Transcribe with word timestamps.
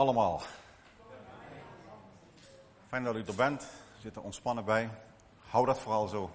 allemaal. 0.00 0.42
Fijn 2.88 3.04
dat 3.04 3.16
u 3.16 3.24
er 3.24 3.34
bent. 3.34 3.66
Zit 3.98 4.16
er 4.16 4.22
ontspannen 4.22 4.64
bij. 4.64 4.90
Hou 5.48 5.66
dat 5.66 5.78
vooral 5.78 6.08
zo. 6.08 6.30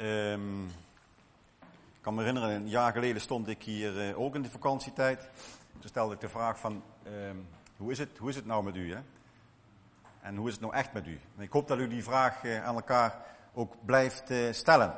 um, 0.00 0.66
ik 1.96 2.00
kan 2.00 2.14
me 2.14 2.20
herinneren, 2.20 2.50
een 2.50 2.68
jaar 2.68 2.92
geleden 2.92 3.20
stond 3.20 3.48
ik 3.48 3.62
hier 3.62 4.08
uh, 4.08 4.18
ook 4.20 4.34
in 4.34 4.42
de 4.42 4.50
vakantietijd. 4.50 5.28
Toen 5.72 5.88
stelde 5.88 6.14
ik 6.14 6.20
de 6.20 6.28
vraag 6.28 6.58
van, 6.58 6.82
um, 7.06 7.48
hoe, 7.76 7.90
is 7.90 7.98
het, 7.98 8.18
hoe 8.18 8.28
is 8.28 8.36
het 8.36 8.46
nou 8.46 8.64
met 8.64 8.76
u? 8.76 8.94
Hè? 8.94 9.00
En 10.20 10.36
hoe 10.36 10.46
is 10.46 10.52
het 10.52 10.62
nou 10.62 10.74
echt 10.74 10.92
met 10.92 11.06
u? 11.06 11.20
En 11.36 11.42
ik 11.42 11.52
hoop 11.52 11.68
dat 11.68 11.78
u 11.78 11.88
die 11.88 12.04
vraag 12.04 12.42
uh, 12.44 12.64
aan 12.64 12.74
elkaar 12.74 13.24
ook 13.54 13.74
blijft 13.84 14.30
uh, 14.30 14.52
stellen. 14.52 14.94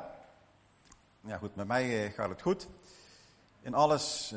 Ja 1.21 1.37
goed, 1.37 1.55
met 1.55 1.67
mij 1.67 2.11
gaat 2.11 2.29
het 2.29 2.41
goed. 2.41 2.67
In 3.61 3.73
alles, 3.73 4.33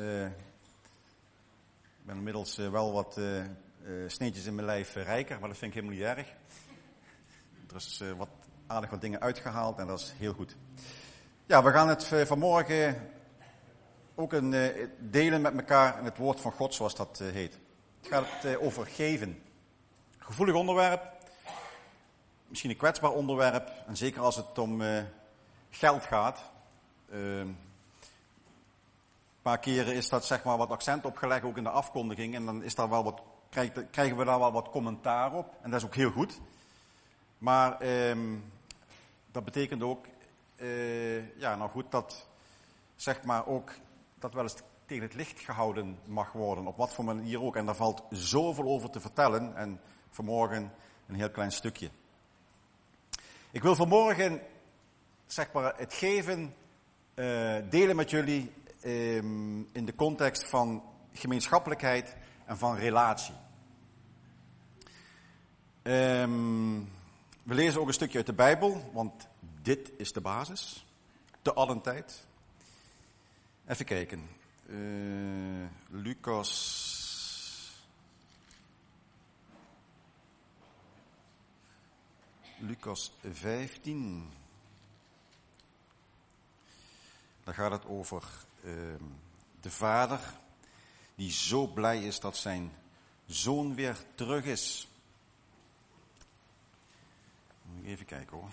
ik 2.03 2.09
ben 2.09 2.17
inmiddels 2.17 2.59
uh, 2.59 2.69
wel 2.69 2.91
wat 2.91 3.17
uh, 3.17 3.37
uh, 3.37 3.45
sneetjes 4.07 4.45
in 4.45 4.55
mijn 4.55 4.67
lijf 4.67 4.95
rijker, 4.95 5.39
maar 5.39 5.49
dat 5.49 5.57
vind 5.57 5.75
ik 5.75 5.81
helemaal 5.81 5.99
niet 5.99 6.17
erg. 6.17 6.27
Er 7.69 7.75
is 7.75 8.03
wat 8.17 8.29
aardig 8.67 8.89
wat 8.89 9.01
dingen 9.01 9.21
uitgehaald 9.21 9.79
en 9.79 9.87
dat 9.87 9.99
is 9.99 10.13
heel 10.17 10.33
goed. 10.33 10.55
Ja, 11.45 11.63
we 11.63 11.71
gaan 11.71 11.87
het 11.87 12.05
vanmorgen 12.05 13.09
ook 14.15 14.33
een, 14.33 14.55
delen 14.99 15.41
met 15.41 15.55
elkaar 15.55 15.99
in 15.99 16.05
het 16.05 16.17
woord 16.17 16.39
van 16.39 16.51
God, 16.51 16.73
zoals 16.73 16.95
dat 16.95 17.19
heet. 17.19 17.59
Het 18.01 18.07
gaat 18.07 18.57
over 18.57 18.85
geven. 18.85 19.43
Gevoelig 20.17 20.55
onderwerp, 20.55 21.01
misschien 22.47 22.69
een 22.69 22.77
kwetsbaar 22.77 23.11
onderwerp, 23.11 23.71
en 23.87 23.97
zeker 23.97 24.21
als 24.21 24.35
het 24.35 24.57
om 24.57 24.81
geld 25.69 26.03
gaat. 26.03 26.39
Paar 29.43 29.59
keren 29.59 29.95
is 29.95 30.09
dat 30.09 30.25
zeg 30.25 30.43
maar 30.43 30.57
wat 30.57 30.69
accent 30.69 31.05
opgelegd, 31.05 31.43
ook 31.43 31.57
in 31.57 31.63
de 31.63 31.69
afkondiging. 31.69 32.35
En 32.35 32.45
dan 32.45 32.63
is 32.63 32.75
daar 32.75 32.89
wel 32.89 33.03
wat, 33.03 33.21
krijgen 33.91 34.17
we 34.17 34.25
daar 34.25 34.39
wel 34.39 34.51
wat 34.51 34.69
commentaar 34.69 35.33
op. 35.33 35.55
En 35.61 35.69
dat 35.69 35.79
is 35.79 35.85
ook 35.85 35.95
heel 35.95 36.11
goed. 36.11 36.39
Maar 37.37 37.79
ehm, 37.79 38.35
dat 39.31 39.43
betekent 39.43 39.81
ook, 39.81 40.05
uh, 40.55 41.39
ja 41.39 41.55
nou 41.55 41.69
goed, 41.69 41.91
dat 41.91 42.27
zeg 42.95 43.23
maar 43.23 43.47
ook, 43.47 43.71
dat 44.15 44.33
wel 44.33 44.43
eens 44.43 44.55
tegen 44.85 45.03
het 45.03 45.13
licht 45.13 45.39
gehouden 45.39 45.99
mag 46.05 46.31
worden. 46.31 46.67
Op 46.67 46.77
wat 46.77 46.93
voor 46.93 47.03
manier 47.03 47.41
ook. 47.41 47.55
En 47.55 47.65
daar 47.65 47.75
valt 47.75 48.03
zoveel 48.09 48.65
over 48.65 48.89
te 48.89 48.99
vertellen. 48.99 49.55
En 49.55 49.79
vanmorgen 50.09 50.73
een 51.07 51.15
heel 51.15 51.31
klein 51.31 51.51
stukje. 51.51 51.89
Ik 53.51 53.61
wil 53.61 53.75
vanmorgen, 53.75 54.41
zeg 55.25 55.51
maar, 55.51 55.73
het 55.77 55.93
geven 55.93 56.55
uh, 57.15 57.55
delen 57.69 57.95
met 57.95 58.09
jullie 58.09 58.51
um, 58.85 59.69
in 59.71 59.85
de 59.85 59.95
context 59.95 60.49
van 60.49 60.83
gemeenschappelijkheid 61.13 62.15
en 62.45 62.57
van 62.57 62.75
relatie. 62.75 63.35
Um, 65.83 66.89
we 67.43 67.53
lezen 67.53 67.81
ook 67.81 67.87
een 67.87 67.93
stukje 67.93 68.17
uit 68.17 68.25
de 68.25 68.33
Bijbel, 68.33 68.89
want 68.93 69.27
dit 69.61 69.91
is 69.97 70.13
de 70.13 70.21
basis. 70.21 70.85
Te 71.41 71.53
allen 71.53 71.81
tijd. 71.81 72.27
Even 73.67 73.85
kijken. 73.85 74.29
Uh, 74.65 75.67
Lucas. 75.89 76.81
Lucas 82.59 83.11
15. 83.21 84.31
Daar 87.43 87.53
gaat 87.53 87.71
het 87.71 87.85
over 87.85 88.23
Ehm, 88.23 88.52
de 89.61 89.71
vader 89.71 90.19
die 91.15 91.31
zo 91.31 91.67
blij 91.67 92.03
is 92.03 92.19
dat 92.19 92.37
zijn 92.37 92.71
zoon 93.25 93.75
weer 93.75 93.97
terug 94.15 94.45
is. 94.45 94.87
Even 97.83 98.05
kijken 98.05 98.37
hoor. 98.37 98.49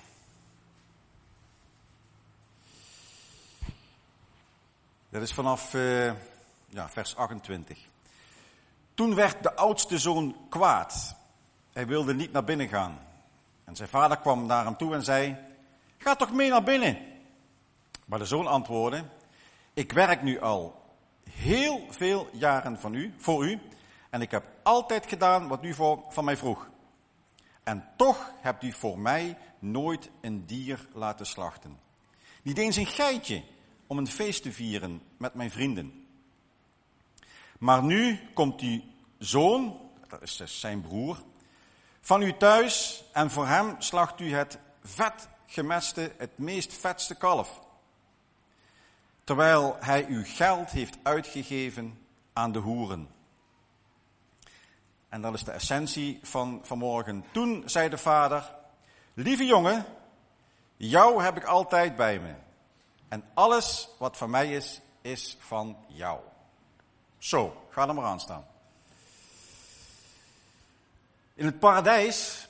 Dat 5.09 5.23
is 5.23 5.33
vanaf 5.33 5.75
uh, 5.75 6.13
ja, 6.69 6.89
vers 6.89 7.17
28. 7.17 7.79
Toen 8.95 9.15
werd 9.15 9.43
de 9.43 9.57
oudste 9.57 9.99
zoon 9.99 10.37
kwaad. 10.49 11.17
Hij 11.73 11.87
wilde 11.87 12.15
niet 12.15 12.33
naar 12.33 12.45
binnen 12.45 12.69
gaan. 12.69 12.99
En 13.65 13.77
zijn 13.77 13.89
vader 13.89 14.17
kwam 14.17 14.47
naar 14.47 14.65
hem 14.65 14.77
toe 14.77 14.95
en 14.95 15.05
zei: 15.05 15.37
Ga 15.99 16.15
toch 16.17 16.33
mee 16.33 16.51
naar 16.51 16.63
binnen. 16.63 16.99
Maar 18.05 18.19
de 18.19 18.25
zoon 18.25 18.47
antwoordde: 18.47 19.05
ik 19.75 19.93
werk 19.93 20.23
nu 20.23 20.41
al 20.41 20.81
heel 21.31 21.87
veel 21.91 22.29
jaren 22.33 22.81
van 22.81 22.95
u, 22.95 23.15
voor 23.17 23.47
u 23.47 23.61
en 24.11 24.21
ik 24.21 24.31
heb 24.31 24.49
altijd 24.63 25.07
gedaan 25.07 25.49
wat 25.49 25.65
u 25.65 25.75
van 26.09 26.25
mij 26.25 26.37
vroeg. 26.37 26.69
En 27.63 27.89
toch 27.97 28.33
hebt 28.41 28.63
u 28.63 28.73
voor 28.73 28.99
mij 28.99 29.39
nooit 29.59 30.11
een 30.21 30.47
dier 30.47 30.87
laten 30.93 31.27
slachten. 31.27 31.81
Niet 32.43 32.59
eens 32.59 32.77
een 32.77 32.87
geitje 32.87 33.43
om 33.87 33.99
een 33.99 34.07
feest 34.07 34.43
te 34.43 34.53
vieren 34.53 35.03
met 35.17 35.35
mijn 35.35 35.51
vrienden. 35.51 36.07
Maar 37.59 37.83
nu 37.83 38.21
komt 38.35 38.61
uw 38.61 38.81
zoon, 39.19 39.81
dat 40.09 40.23
is 40.23 40.37
dus 40.37 40.61
zijn 40.61 40.81
broer, 40.81 41.23
van 42.01 42.23
u 42.23 42.37
thuis 42.37 43.05
en 43.13 43.31
voor 43.31 43.47
hem 43.47 43.75
slacht 43.79 44.21
u 44.21 44.33
het 44.33 44.59
vetgemeste, 44.83 46.13
het 46.19 46.39
meest 46.39 46.73
vetste 46.73 47.15
kalf 47.15 47.61
terwijl 49.25 49.77
hij 49.81 50.07
uw 50.07 50.25
geld 50.25 50.71
heeft 50.71 50.99
uitgegeven 51.03 52.07
aan 52.33 52.53
de 52.53 52.59
hoeren. 52.59 53.09
En 55.09 55.21
dat 55.21 55.35
is 55.35 55.45
de 55.45 55.51
essentie 55.51 56.19
van 56.23 56.61
vanmorgen. 56.63 57.25
Toen 57.33 57.63
zei 57.67 57.89
de 57.89 57.99
vader, 57.99 58.55
lieve 59.15 59.45
jongen, 59.45 59.85
jou 60.77 61.23
heb 61.23 61.37
ik 61.37 61.45
altijd 61.45 61.97
bij 61.97 62.19
me. 62.19 62.35
En 63.09 63.25
alles 63.35 63.89
wat 63.99 64.17
van 64.17 64.31
mij 64.31 64.55
is, 64.55 64.81
is 65.01 65.37
van 65.41 65.77
jou. 65.87 66.21
Zo, 67.19 67.67
ga 67.71 67.89
er 67.89 67.95
maar 67.95 68.05
aan 68.05 68.21
staan. 68.21 68.47
In 71.35 71.47
het 71.47 71.59
paradijs 71.59 72.49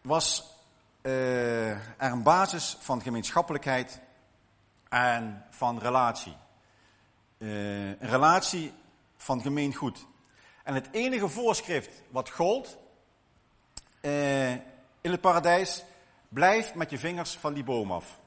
was 0.00 0.44
uh, 1.02 1.70
er 1.70 2.12
een 2.12 2.22
basis 2.22 2.76
van 2.80 3.02
gemeenschappelijkheid 3.02 4.00
en 4.88 5.44
van 5.50 5.78
relatie. 5.78 6.36
Uh, 7.38 7.88
een 7.88 8.08
relatie 8.08 8.72
van 9.16 9.40
gemeen 9.40 9.74
goed. 9.74 10.06
En 10.64 10.74
het 10.74 10.88
enige 10.90 11.28
voorschrift 11.28 12.02
wat 12.10 12.30
gold 12.30 12.78
uh, 14.02 14.50
in 15.00 15.10
het 15.10 15.20
paradijs, 15.20 15.84
blijf 16.28 16.74
met 16.74 16.90
je 16.90 16.98
vingers 16.98 17.34
van 17.36 17.54
die 17.54 17.64
boom 17.64 17.92
af. 17.92 18.18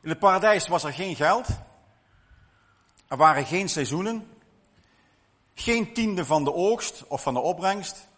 In 0.00 0.08
het 0.08 0.18
paradijs 0.18 0.68
was 0.68 0.84
er 0.84 0.92
geen 0.92 1.16
geld, 1.16 1.46
er 3.08 3.16
waren 3.16 3.46
geen 3.46 3.68
seizoenen, 3.68 4.28
geen 5.54 5.92
tiende 5.92 6.24
van 6.24 6.44
de 6.44 6.52
oogst 6.52 7.06
of 7.06 7.22
van 7.22 7.34
de 7.34 7.40
opbrengst, 7.40 8.08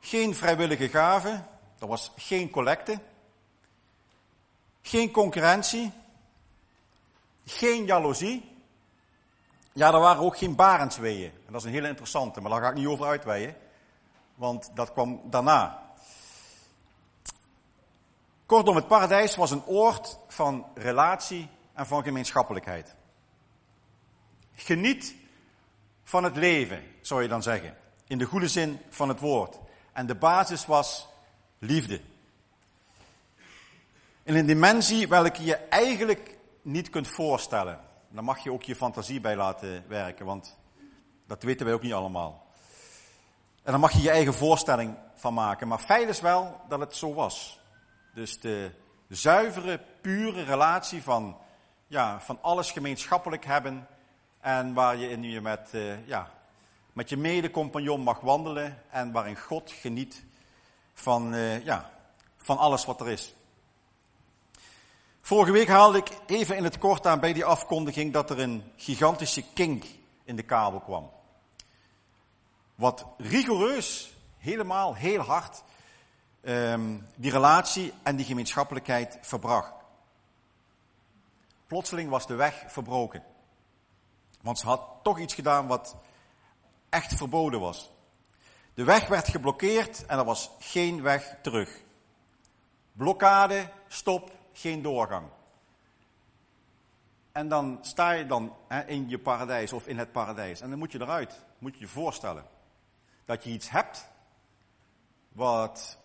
geen 0.00 0.34
vrijwillige 0.34 0.88
gaven, 0.88 1.46
er 1.78 1.86
was 1.86 2.12
geen 2.16 2.50
collecte. 2.50 3.00
Geen 4.86 5.10
concurrentie. 5.10 5.92
Geen 7.44 7.84
jaloezie. 7.84 8.52
Ja, 9.72 9.92
er 9.92 10.00
waren 10.00 10.22
ook 10.22 10.38
geen 10.38 10.54
barendsweeën. 10.54 11.30
En 11.46 11.52
dat 11.52 11.60
is 11.60 11.66
een 11.66 11.72
hele 11.72 11.88
interessante, 11.88 12.40
maar 12.40 12.50
daar 12.50 12.60
ga 12.60 12.68
ik 12.68 12.74
niet 12.74 12.86
over 12.86 13.06
uitweiden. 13.06 13.56
Want 14.34 14.70
dat 14.74 14.92
kwam 14.92 15.20
daarna. 15.24 15.92
Kortom, 18.46 18.76
het 18.76 18.86
paradijs 18.86 19.36
was 19.36 19.50
een 19.50 19.66
oord 19.66 20.18
van 20.28 20.66
relatie 20.74 21.48
en 21.72 21.86
van 21.86 22.02
gemeenschappelijkheid. 22.02 22.94
Geniet 24.54 25.14
van 26.02 26.24
het 26.24 26.36
leven, 26.36 26.82
zou 27.00 27.22
je 27.22 27.28
dan 27.28 27.42
zeggen. 27.42 27.76
In 28.06 28.18
de 28.18 28.24
goede 28.24 28.48
zin 28.48 28.80
van 28.90 29.08
het 29.08 29.20
woord. 29.20 29.58
En 29.92 30.06
de 30.06 30.14
basis 30.14 30.66
was 30.66 31.08
liefde. 31.58 32.00
In 34.26 34.34
een 34.34 34.46
dimensie 34.46 35.08
welke 35.08 35.44
je 35.44 35.56
eigenlijk 35.56 36.38
niet 36.62 36.90
kunt 36.90 37.08
voorstellen. 37.08 37.80
Dan 38.08 38.24
mag 38.24 38.38
je 38.38 38.52
ook 38.52 38.62
je 38.62 38.76
fantasie 38.76 39.20
bij 39.20 39.36
laten 39.36 39.84
werken, 39.88 40.26
want 40.26 40.58
dat 41.26 41.42
weten 41.42 41.66
wij 41.66 41.74
ook 41.74 41.82
niet 41.82 41.92
allemaal. 41.92 42.46
En 43.62 43.72
dan 43.72 43.80
mag 43.80 43.92
je 43.92 44.02
je 44.02 44.10
eigen 44.10 44.34
voorstelling 44.34 44.94
van 45.14 45.34
maken. 45.34 45.68
Maar 45.68 45.78
feit 45.78 46.08
is 46.08 46.20
wel 46.20 46.60
dat 46.68 46.80
het 46.80 46.96
zo 46.96 47.14
was. 47.14 47.60
Dus 48.14 48.40
de 48.40 48.70
zuivere, 49.08 49.80
pure 50.00 50.42
relatie 50.42 51.02
van, 51.02 51.36
ja, 51.86 52.20
van 52.20 52.38
alles 52.40 52.70
gemeenschappelijk 52.70 53.44
hebben. 53.44 53.86
En 54.40 54.74
waar 54.74 54.96
je 54.96 55.10
in 55.10 55.22
je 55.22 55.40
met, 55.40 55.68
uh, 55.72 56.06
ja, 56.06 56.30
met 56.92 57.08
je 57.08 57.16
mede-compagnon 57.16 58.00
mag 58.00 58.20
wandelen. 58.20 58.82
En 58.90 59.12
waarin 59.12 59.36
God 59.36 59.70
geniet 59.70 60.24
van, 60.94 61.34
uh, 61.34 61.64
ja, 61.64 61.90
van 62.36 62.58
alles 62.58 62.84
wat 62.84 63.00
er 63.00 63.08
is. 63.08 63.34
Vorige 65.26 65.52
week 65.52 65.68
haalde 65.68 65.98
ik 65.98 66.08
even 66.26 66.56
in 66.56 66.64
het 66.64 66.78
kort 66.78 67.06
aan 67.06 67.20
bij 67.20 67.32
die 67.32 67.44
afkondiging 67.44 68.12
dat 68.12 68.30
er 68.30 68.38
een 68.38 68.72
gigantische 68.76 69.44
kink 69.54 69.84
in 70.24 70.36
de 70.36 70.42
kabel 70.42 70.80
kwam. 70.80 71.10
Wat 72.74 73.06
rigoureus, 73.18 74.12
helemaal 74.38 74.94
heel 74.94 75.20
hard, 75.20 75.62
ehm, 76.40 76.98
die 77.14 77.30
relatie 77.30 77.92
en 78.02 78.16
die 78.16 78.24
gemeenschappelijkheid 78.24 79.18
verbracht. 79.20 79.72
Plotseling 81.66 82.10
was 82.10 82.26
de 82.26 82.34
weg 82.34 82.64
verbroken. 82.66 83.22
Want 84.40 84.58
ze 84.58 84.66
had 84.66 84.88
toch 85.02 85.18
iets 85.18 85.34
gedaan 85.34 85.66
wat 85.66 85.96
echt 86.88 87.14
verboden 87.14 87.60
was. 87.60 87.90
De 88.74 88.84
weg 88.84 89.06
werd 89.06 89.28
geblokkeerd 89.28 90.06
en 90.06 90.18
er 90.18 90.24
was 90.24 90.50
geen 90.58 91.02
weg 91.02 91.36
terug. 91.42 91.80
Blokkade, 92.92 93.70
stop, 93.88 94.42
geen 94.54 94.82
doorgang. 94.82 95.26
En 97.32 97.48
dan 97.48 97.78
sta 97.80 98.10
je 98.10 98.26
dan 98.26 98.56
hè, 98.68 98.84
in 98.84 99.08
je 99.08 99.18
paradijs 99.18 99.72
of 99.72 99.86
in 99.86 99.98
het 99.98 100.12
paradijs. 100.12 100.60
En 100.60 100.70
dan 100.70 100.78
moet 100.78 100.92
je 100.92 101.00
eruit. 101.00 101.44
Moet 101.58 101.74
je 101.74 101.80
je 101.80 101.88
voorstellen. 101.88 102.44
Dat 103.24 103.44
je 103.44 103.50
iets 103.50 103.70
hebt 103.70 104.08
wat 105.32 105.98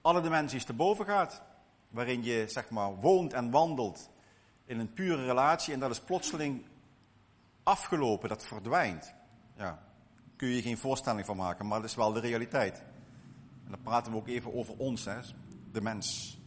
alle 0.00 0.20
dimensies 0.20 0.64
te 0.64 0.72
boven 0.72 1.04
gaat. 1.04 1.42
Waarin 1.88 2.22
je 2.22 2.44
zeg 2.48 2.70
maar 2.70 2.94
woont 2.94 3.32
en 3.32 3.50
wandelt 3.50 4.10
in 4.64 4.78
een 4.78 4.92
pure 4.92 5.24
relatie. 5.24 5.74
En 5.74 5.80
dat 5.80 5.90
is 5.90 6.00
plotseling 6.00 6.66
afgelopen, 7.62 8.28
dat 8.28 8.44
verdwijnt. 8.44 9.14
Ja, 9.56 9.82
kun 10.36 10.48
je 10.48 10.62
geen 10.62 10.78
voorstelling 10.78 11.26
van 11.26 11.36
maken, 11.36 11.66
maar 11.66 11.80
dat 11.80 11.88
is 11.88 11.96
wel 11.96 12.12
de 12.12 12.20
realiteit. 12.20 12.78
En 13.64 13.70
dan 13.70 13.82
praten 13.82 14.12
we 14.12 14.18
ook 14.18 14.28
even 14.28 14.54
over 14.54 14.76
ons, 14.76 15.04
hè, 15.04 15.18
de 15.72 15.80
mens. 15.80 16.37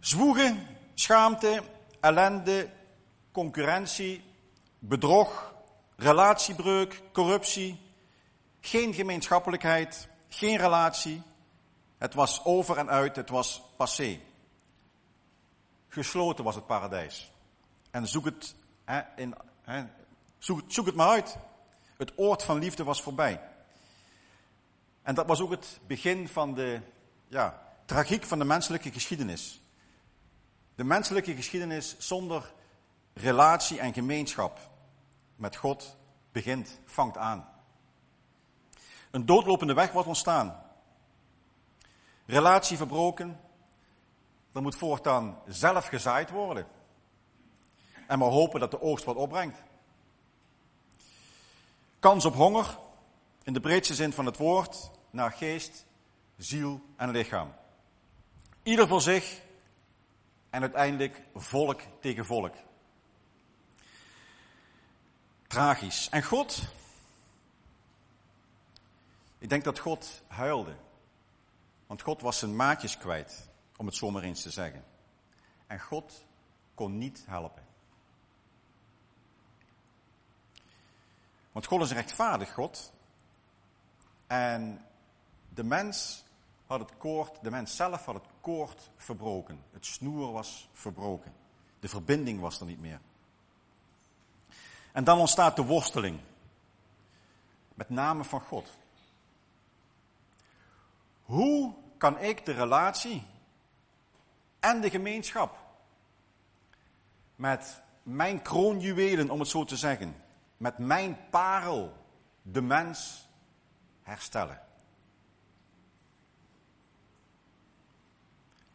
Zwoegen, 0.00 0.66
schaamte, 0.94 1.62
ellende, 2.00 2.70
concurrentie, 3.32 4.24
bedrog, 4.78 5.54
relatiebreuk, 5.96 7.02
corruptie, 7.12 7.80
geen 8.60 8.94
gemeenschappelijkheid, 8.94 10.08
geen 10.28 10.56
relatie. 10.56 11.22
Het 11.98 12.14
was 12.14 12.44
over 12.44 12.78
en 12.78 12.90
uit, 12.90 13.16
het 13.16 13.28
was 13.28 13.62
passé. 13.76 14.20
Gesloten 15.88 16.44
was 16.44 16.54
het 16.54 16.66
paradijs. 16.66 17.32
En 17.90 18.06
zoek 18.06 18.24
het, 18.24 18.54
hè, 18.84 19.00
in, 19.16 19.34
hè, 19.62 19.84
zoek, 20.38 20.60
zoek 20.66 20.86
het 20.86 20.94
maar 20.94 21.08
uit. 21.08 21.36
Het 21.96 22.12
oord 22.16 22.42
van 22.42 22.58
liefde 22.58 22.84
was 22.84 23.02
voorbij. 23.02 23.40
En 25.02 25.14
dat 25.14 25.26
was 25.26 25.40
ook 25.40 25.50
het 25.50 25.78
begin 25.86 26.28
van 26.28 26.54
de 26.54 26.80
ja, 27.28 27.62
tragiek 27.84 28.24
van 28.24 28.38
de 28.38 28.44
menselijke 28.44 28.92
geschiedenis. 28.92 29.60
De 30.78 30.84
menselijke 30.84 31.34
geschiedenis 31.34 31.96
zonder 31.98 32.52
relatie 33.12 33.80
en 33.80 33.92
gemeenschap 33.92 34.58
met 35.36 35.56
God 35.56 35.96
begint, 36.32 36.80
vangt 36.84 37.16
aan. 37.16 37.48
Een 39.10 39.26
doodlopende 39.26 39.74
weg 39.74 39.92
wordt 39.92 40.08
ontstaan. 40.08 40.62
Relatie 42.26 42.76
verbroken. 42.76 43.40
Er 44.52 44.62
moet 44.62 44.76
voortaan 44.76 45.38
zelf 45.46 45.86
gezaaid 45.86 46.30
worden. 46.30 46.66
En 48.06 48.18
maar 48.18 48.30
hopen 48.30 48.60
dat 48.60 48.70
de 48.70 48.82
oogst 48.82 49.04
wat 49.04 49.16
opbrengt. 49.16 49.62
Kans 51.98 52.24
op 52.24 52.34
honger, 52.34 52.78
in 53.42 53.52
de 53.52 53.60
breedste 53.60 53.94
zin 53.94 54.12
van 54.12 54.26
het 54.26 54.36
woord, 54.36 54.90
naar 55.10 55.32
geest, 55.32 55.86
ziel 56.36 56.80
en 56.96 57.10
lichaam. 57.10 57.54
Ieder 58.62 58.88
voor 58.88 59.02
zich 59.02 59.46
en 60.50 60.60
uiteindelijk 60.60 61.22
volk 61.34 61.80
tegen 62.00 62.24
volk. 62.24 62.54
Tragisch. 65.46 66.08
En 66.08 66.22
God? 66.22 66.62
Ik 69.38 69.48
denk 69.48 69.64
dat 69.64 69.78
God 69.78 70.22
huilde. 70.26 70.76
Want 71.86 72.02
God 72.02 72.20
was 72.20 72.38
zijn 72.38 72.56
maatjes 72.56 72.98
kwijt, 72.98 73.48
om 73.76 73.86
het 73.86 73.94
zomaar 73.94 74.22
eens 74.22 74.42
te 74.42 74.50
zeggen. 74.50 74.84
En 75.66 75.80
God 75.80 76.26
kon 76.74 76.98
niet 76.98 77.24
helpen. 77.26 77.66
Want 81.52 81.66
God 81.66 81.82
is 81.82 81.90
een 81.90 81.96
rechtvaardig 81.96 82.52
God. 82.52 82.92
En 84.26 84.86
de 85.48 85.64
mens 85.64 86.24
had 86.66 86.80
het 86.80 86.96
koord, 86.98 87.42
de 87.42 87.50
mens 87.50 87.76
zelf 87.76 88.04
had 88.04 88.14
het 88.14 88.26
koord 88.40 88.90
verbroken. 88.96 89.64
Het 89.70 89.86
snoer 89.86 90.32
was 90.32 90.68
verbroken. 90.72 91.32
De 91.80 91.88
verbinding 91.88 92.40
was 92.40 92.60
er 92.60 92.66
niet 92.66 92.80
meer. 92.80 93.00
En 94.92 95.04
dan 95.04 95.18
ontstaat 95.18 95.56
de 95.56 95.64
worsteling. 95.64 96.20
Met 97.74 97.88
name 97.88 98.24
van 98.24 98.40
God. 98.40 98.76
Hoe 101.22 101.74
kan 101.98 102.18
ik 102.18 102.44
de 102.44 102.52
relatie 102.52 103.26
en 104.60 104.80
de 104.80 104.90
gemeenschap 104.90 105.58
met 107.36 107.82
mijn 108.02 108.42
kroonjuwelen, 108.42 109.30
om 109.30 109.40
het 109.40 109.48
zo 109.48 109.64
te 109.64 109.76
zeggen, 109.76 110.22
met 110.56 110.78
mijn 110.78 111.18
parel, 111.30 111.92
de 112.42 112.60
mens, 112.60 113.28
herstellen? 114.02 114.67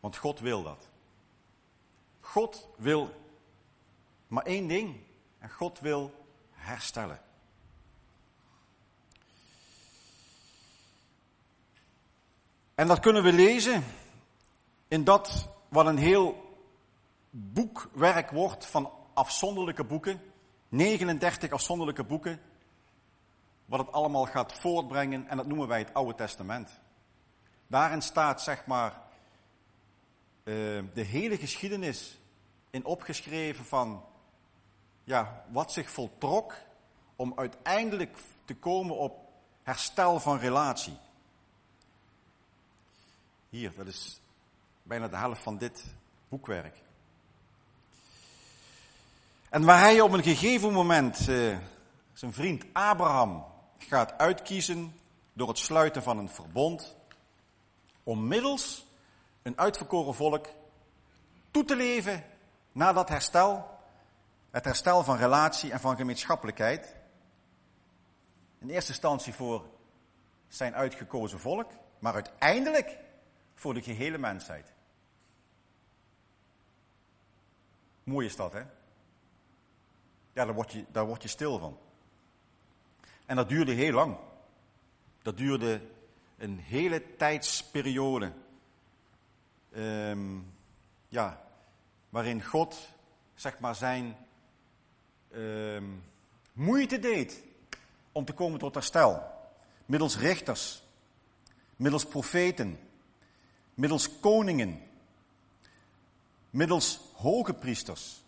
Want 0.03 0.17
God 0.17 0.39
wil 0.39 0.63
dat. 0.63 0.87
God 2.19 2.69
wil 2.77 3.09
maar 4.27 4.43
één 4.43 4.67
ding. 4.67 4.95
En 5.39 5.49
God 5.49 5.79
wil 5.79 6.25
herstellen. 6.51 7.21
En 12.75 12.87
dat 12.87 12.99
kunnen 12.99 13.23
we 13.23 13.33
lezen 13.33 13.83
in 14.87 15.03
dat 15.03 15.49
wat 15.67 15.85
een 15.85 15.97
heel 15.97 16.55
boekwerk 17.29 18.31
wordt 18.31 18.65
van 18.65 18.91
afzonderlijke 19.13 19.83
boeken. 19.83 20.21
39 20.69 21.51
afzonderlijke 21.51 22.03
boeken. 22.03 22.41
Wat 23.65 23.79
het 23.79 23.91
allemaal 23.91 24.25
gaat 24.25 24.53
voortbrengen 24.53 25.27
en 25.27 25.37
dat 25.37 25.47
noemen 25.47 25.67
wij 25.67 25.79
het 25.79 25.93
Oude 25.93 26.15
Testament. 26.15 26.79
Daarin 27.67 28.01
staat 28.01 28.41
zeg 28.41 28.65
maar 28.65 29.02
de 30.43 30.91
hele 30.93 31.37
geschiedenis 31.37 32.19
in 32.69 32.85
opgeschreven 32.85 33.65
van 33.65 34.05
ja, 35.03 35.45
wat 35.51 35.71
zich 35.71 35.89
voltrok 35.89 36.55
om 37.15 37.33
uiteindelijk 37.35 38.17
te 38.45 38.55
komen 38.55 38.97
op 38.97 39.29
herstel 39.63 40.19
van 40.19 40.37
relatie. 40.37 40.97
Hier, 43.49 43.73
dat 43.75 43.87
is 43.87 44.19
bijna 44.83 45.07
de 45.07 45.17
helft 45.17 45.41
van 45.41 45.57
dit 45.57 45.85
boekwerk. 46.29 46.81
En 49.49 49.63
waar 49.63 49.79
hij 49.79 50.01
op 50.01 50.11
een 50.11 50.23
gegeven 50.23 50.71
moment 50.71 51.29
uh, 51.29 51.57
zijn 52.13 52.33
vriend 52.33 52.65
Abraham 52.73 53.45
gaat 53.77 54.17
uitkiezen 54.17 54.99
door 55.33 55.47
het 55.47 55.57
sluiten 55.57 56.03
van 56.03 56.17
een 56.17 56.29
verbond, 56.29 56.95
om 58.03 58.27
middels 58.27 58.85
een 59.43 59.57
uitverkoren 59.57 60.13
volk 60.13 60.47
toe 61.51 61.65
te 61.65 61.75
leven 61.75 62.23
naar 62.71 62.93
dat 62.93 63.09
herstel, 63.09 63.79
het 64.51 64.65
herstel 64.65 65.03
van 65.03 65.17
relatie 65.17 65.71
en 65.71 65.79
van 65.79 65.95
gemeenschappelijkheid. 65.95 66.95
In 68.59 68.69
eerste 68.69 68.91
instantie 68.91 69.33
voor 69.33 69.65
zijn 70.47 70.75
uitgekozen 70.75 71.39
volk, 71.39 71.71
maar 71.99 72.13
uiteindelijk 72.13 72.97
voor 73.55 73.73
de 73.73 73.81
gehele 73.81 74.17
mensheid. 74.17 74.73
Mooi 78.03 78.25
is 78.25 78.35
dat, 78.35 78.53
hè? 78.53 78.63
Ja, 80.33 80.45
daar 80.45 80.53
word, 80.53 80.71
je, 80.71 80.85
daar 80.91 81.05
word 81.05 81.21
je 81.21 81.27
stil 81.27 81.59
van. 81.59 81.77
En 83.25 83.35
dat 83.35 83.49
duurde 83.49 83.71
heel 83.71 83.93
lang. 83.93 84.17
Dat 85.21 85.37
duurde 85.37 85.81
een 86.37 86.59
hele 86.59 87.15
tijdsperiode. 87.15 88.33
Um, 89.75 90.53
ja, 91.07 91.41
waarin 92.09 92.43
God, 92.43 92.77
zeg 93.35 93.59
maar, 93.59 93.75
zijn 93.75 94.17
um, 95.31 96.03
moeite 96.53 96.99
deed 96.99 97.43
om 98.11 98.25
te 98.25 98.33
komen 98.33 98.59
tot 98.59 98.73
herstel. 98.73 99.31
Middels 99.85 100.17
rechters, 100.17 100.83
middels 101.75 102.05
profeten, 102.05 102.79
middels 103.73 104.19
koningen, 104.19 104.81
middels 106.49 106.99
hoge 107.15 107.53
priesters, 107.53 108.23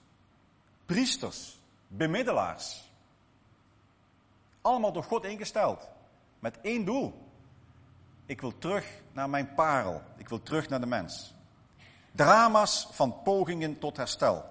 priesters, 0.85 1.57
bemiddelaars. 1.87 2.83
Allemaal 4.61 4.91
door 4.91 5.03
God 5.03 5.25
ingesteld. 5.25 5.89
Met 6.39 6.61
één 6.61 6.85
doel. 6.85 7.23
Ik 8.25 8.41
wil 8.41 8.57
terug 8.57 9.01
naar 9.11 9.29
mijn 9.29 9.53
parel. 9.53 10.01
Ik 10.17 10.29
wil 10.29 10.43
terug 10.43 10.69
naar 10.69 10.79
de 10.79 10.85
mens. 10.85 11.34
Drama's 12.15 12.87
van 12.91 13.21
pogingen 13.23 13.79
tot 13.79 13.97
herstel. 13.97 14.45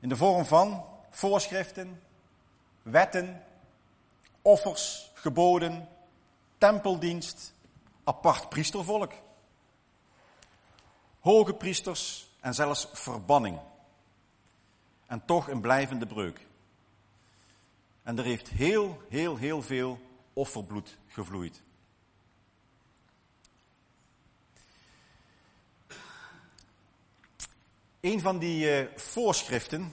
In 0.00 0.08
de 0.08 0.16
vorm 0.16 0.44
van 0.44 0.84
voorschriften, 1.10 2.02
wetten, 2.82 3.44
offers, 4.42 5.10
geboden, 5.14 5.88
tempeldienst, 6.58 7.54
apart 8.04 8.48
priestervolk, 8.48 9.12
hoge 11.20 11.54
priesters 11.54 12.30
en 12.40 12.54
zelfs 12.54 12.88
verbanning. 12.92 13.58
En 15.06 15.24
toch 15.24 15.48
een 15.48 15.60
blijvende 15.60 16.06
breuk. 16.06 16.46
En 18.02 18.18
er 18.18 18.24
heeft 18.24 18.48
heel, 18.48 19.02
heel, 19.08 19.36
heel 19.36 19.62
veel 19.62 19.98
offerbloed 20.32 20.98
gevloeid. 21.06 21.62
Een 28.00 28.20
van 28.20 28.38
die 28.38 28.82
uh, 28.82 28.96
voorschriften 28.96 29.92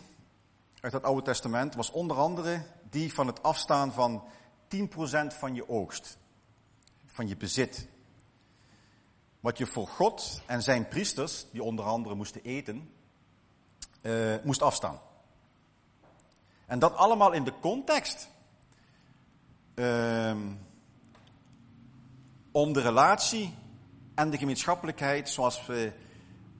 uit 0.79 0.93
het 0.93 1.03
Oude 1.03 1.21
Testament 1.21 1.75
was 1.75 1.91
onder 1.91 2.17
andere 2.17 2.61
die 2.89 3.13
van 3.13 3.27
het 3.27 3.43
afstaan 3.43 3.93
van 3.93 4.23
10% 4.75 4.87
van 5.27 5.55
je 5.55 5.69
oogst, 5.69 6.17
van 7.05 7.27
je 7.27 7.37
bezit. 7.37 7.87
Wat 9.39 9.57
je 9.57 9.65
voor 9.65 9.87
God 9.87 10.41
en 10.45 10.63
zijn 10.63 10.87
priesters, 10.87 11.45
die 11.51 11.63
onder 11.63 11.85
andere 11.85 12.15
moesten 12.15 12.43
eten, 12.43 12.91
uh, 14.01 14.35
moest 14.43 14.61
afstaan. 14.61 14.99
En 16.65 16.79
dat 16.79 16.95
allemaal 16.95 17.31
in 17.31 17.43
de 17.43 17.53
context 17.59 18.29
uh, 19.75 20.35
om 22.51 22.73
de 22.73 22.81
relatie 22.81 23.55
en 24.15 24.29
de 24.29 24.37
gemeenschappelijkheid 24.37 25.29
zoals, 25.29 25.65
we, 25.65 25.93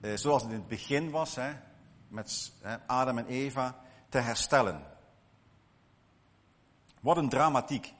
uh, 0.00 0.16
zoals 0.16 0.42
het 0.42 0.50
in 0.50 0.58
het 0.58 0.68
begin 0.68 1.10
was, 1.10 1.34
hè, 1.34 1.52
met 2.08 2.52
Adam 2.86 3.18
en 3.18 3.26
Eva, 3.26 3.80
te 4.08 4.18
herstellen. 4.18 4.82
Wat 7.00 7.16
een 7.16 7.28
dramatiek. 7.28 7.92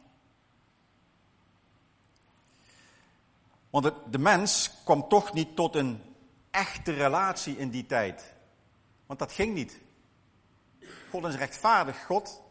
Want 3.71 3.93
de 4.11 4.19
mens 4.19 4.71
kwam 4.85 5.09
toch 5.09 5.33
niet 5.33 5.57
tot 5.57 5.75
een 5.75 6.03
echte 6.51 6.93
relatie 6.93 7.57
in 7.57 7.71
die 7.71 7.87
tijd. 7.87 8.35
Want 9.07 9.19
dat 9.19 9.33
ging 9.33 9.55
niet. 9.55 9.81
God 11.11 11.25
is 11.25 11.35
rechtvaardig 11.35 12.05
God. 12.05 12.43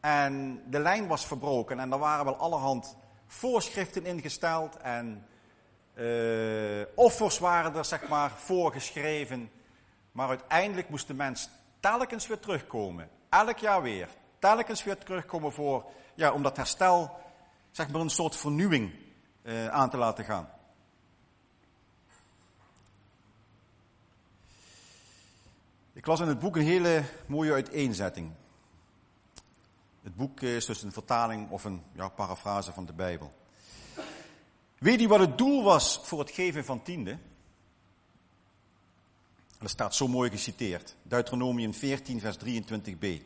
En 0.00 0.62
de 0.70 0.78
lijn 0.78 1.06
was 1.06 1.26
verbroken. 1.26 1.80
En 1.80 1.92
er 1.92 1.98
waren 1.98 2.24
wel 2.24 2.36
allerhand 2.36 2.96
voorschriften 3.26 4.06
ingesteld. 4.06 4.76
En 4.76 5.26
uh, 5.94 6.86
offers 6.94 7.38
waren 7.38 7.74
er, 7.74 7.84
zeg 7.84 8.08
maar, 8.08 8.30
voorgeschreven. 8.30 9.50
Maar 10.12 10.28
uiteindelijk 10.28 10.88
moest 10.88 11.06
de 11.06 11.14
mens 11.14 11.48
telkens 11.80 12.26
weer 12.26 12.38
terugkomen. 12.38 13.10
Elk 13.28 13.58
jaar 13.58 13.82
weer. 13.82 14.08
Telkens 14.38 14.84
weer 14.84 14.98
terugkomen 14.98 15.52
voor, 15.52 15.84
ja, 16.14 16.32
om 16.32 16.42
dat 16.42 16.56
herstel, 16.56 17.20
zeg 17.70 17.88
maar, 17.88 18.00
een 18.00 18.10
soort 18.10 18.36
vernieuwing 18.36 18.92
uh, 19.42 19.68
aan 19.68 19.90
te 19.90 19.96
laten 19.96 20.24
gaan. 20.24 20.48
Ik 25.92 26.06
las 26.06 26.20
in 26.20 26.28
het 26.28 26.38
boek 26.38 26.56
een 26.56 26.62
hele 26.62 27.04
mooie 27.26 27.52
uiteenzetting. 27.52 28.32
Het 30.02 30.16
boek 30.16 30.40
is 30.40 30.66
dus 30.66 30.82
een 30.82 30.92
vertaling 30.92 31.50
of 31.50 31.64
een 31.64 31.82
ja, 31.92 32.08
parafrase 32.08 32.72
van 32.72 32.86
de 32.86 32.92
Bijbel. 32.92 33.32
Weet 34.82 35.00
u 35.00 35.08
wat 35.08 35.20
het 35.20 35.38
doel 35.38 35.62
was 35.62 36.00
voor 36.02 36.18
het 36.18 36.30
geven 36.30 36.64
van 36.64 36.82
tiende? 36.82 37.18
Dat 39.58 39.70
staat 39.70 39.94
zo 39.94 40.08
mooi 40.08 40.30
geciteerd. 40.30 40.94
Deuteronomium 41.02 41.74
14, 41.74 42.20
vers 42.20 42.36
23b. 42.44 43.22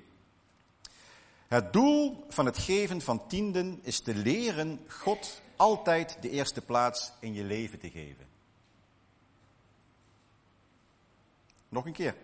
Het 1.48 1.72
doel 1.72 2.24
van 2.28 2.46
het 2.46 2.58
geven 2.58 3.00
van 3.00 3.26
tienden 3.26 3.78
is 3.82 4.00
te 4.00 4.14
leren 4.14 4.80
God 4.88 5.40
altijd 5.56 6.18
de 6.20 6.30
eerste 6.30 6.60
plaats 6.60 7.12
in 7.20 7.34
je 7.34 7.44
leven 7.44 7.78
te 7.78 7.90
geven. 7.90 8.26
Nog 11.68 11.86
een 11.86 11.92
keer. 11.92 12.16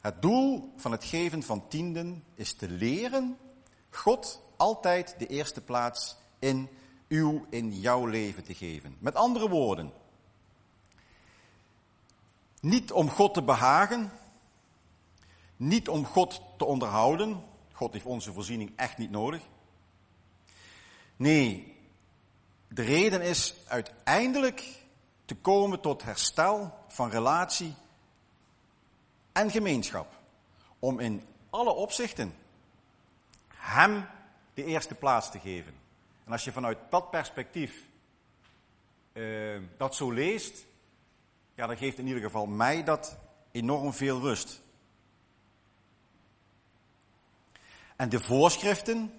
Het 0.00 0.22
doel 0.22 0.72
van 0.76 0.92
het 0.92 1.04
geven 1.04 1.42
van 1.42 1.68
tienden 1.68 2.24
is 2.34 2.52
te 2.52 2.68
leren 2.68 3.38
God 3.90 4.40
altijd 4.56 5.14
de 5.18 5.26
eerste 5.26 5.60
plaats 5.60 6.16
in 6.38 6.68
uw, 7.08 7.46
in 7.50 7.80
jouw 7.80 8.06
leven 8.06 8.44
te 8.44 8.54
geven. 8.54 8.96
Met 8.98 9.14
andere 9.14 9.48
woorden, 9.48 9.92
niet 12.60 12.92
om 12.92 13.10
God 13.10 13.34
te 13.34 13.42
behagen, 13.42 14.12
niet 15.56 15.88
om 15.88 16.04
God 16.04 16.42
te 16.56 16.64
onderhouden. 16.64 17.42
God 17.72 17.92
heeft 17.92 18.04
onze 18.04 18.32
voorziening 18.32 18.72
echt 18.76 18.98
niet 18.98 19.10
nodig. 19.10 19.42
Nee, 21.16 21.76
de 22.68 22.82
reden 22.82 23.22
is 23.22 23.54
uiteindelijk 23.66 24.82
te 25.24 25.34
komen 25.34 25.80
tot 25.80 26.02
herstel 26.02 26.78
van 26.88 27.10
relatie 27.10 27.74
en 29.32 29.50
gemeenschap. 29.50 30.16
Om 30.78 31.00
in 31.00 31.22
alle 31.50 31.72
opzichten 31.72 32.34
Hem 33.48 34.06
de 34.54 34.64
eerste 34.64 34.94
plaats 34.94 35.30
te 35.30 35.38
geven. 35.38 35.74
En 36.28 36.34
als 36.34 36.44
je 36.44 36.52
vanuit 36.52 36.78
dat 36.90 37.10
perspectief 37.10 37.88
uh, 39.12 39.62
dat 39.76 39.94
zo 39.94 40.10
leest, 40.10 40.64
ja, 41.54 41.66
dan 41.66 41.76
geeft 41.76 41.98
in 41.98 42.06
ieder 42.06 42.22
geval 42.22 42.46
mij 42.46 42.84
dat 42.84 43.18
enorm 43.50 43.92
veel 43.92 44.20
rust. 44.20 44.60
En 47.96 48.08
de 48.08 48.20
voorschriften, 48.20 49.12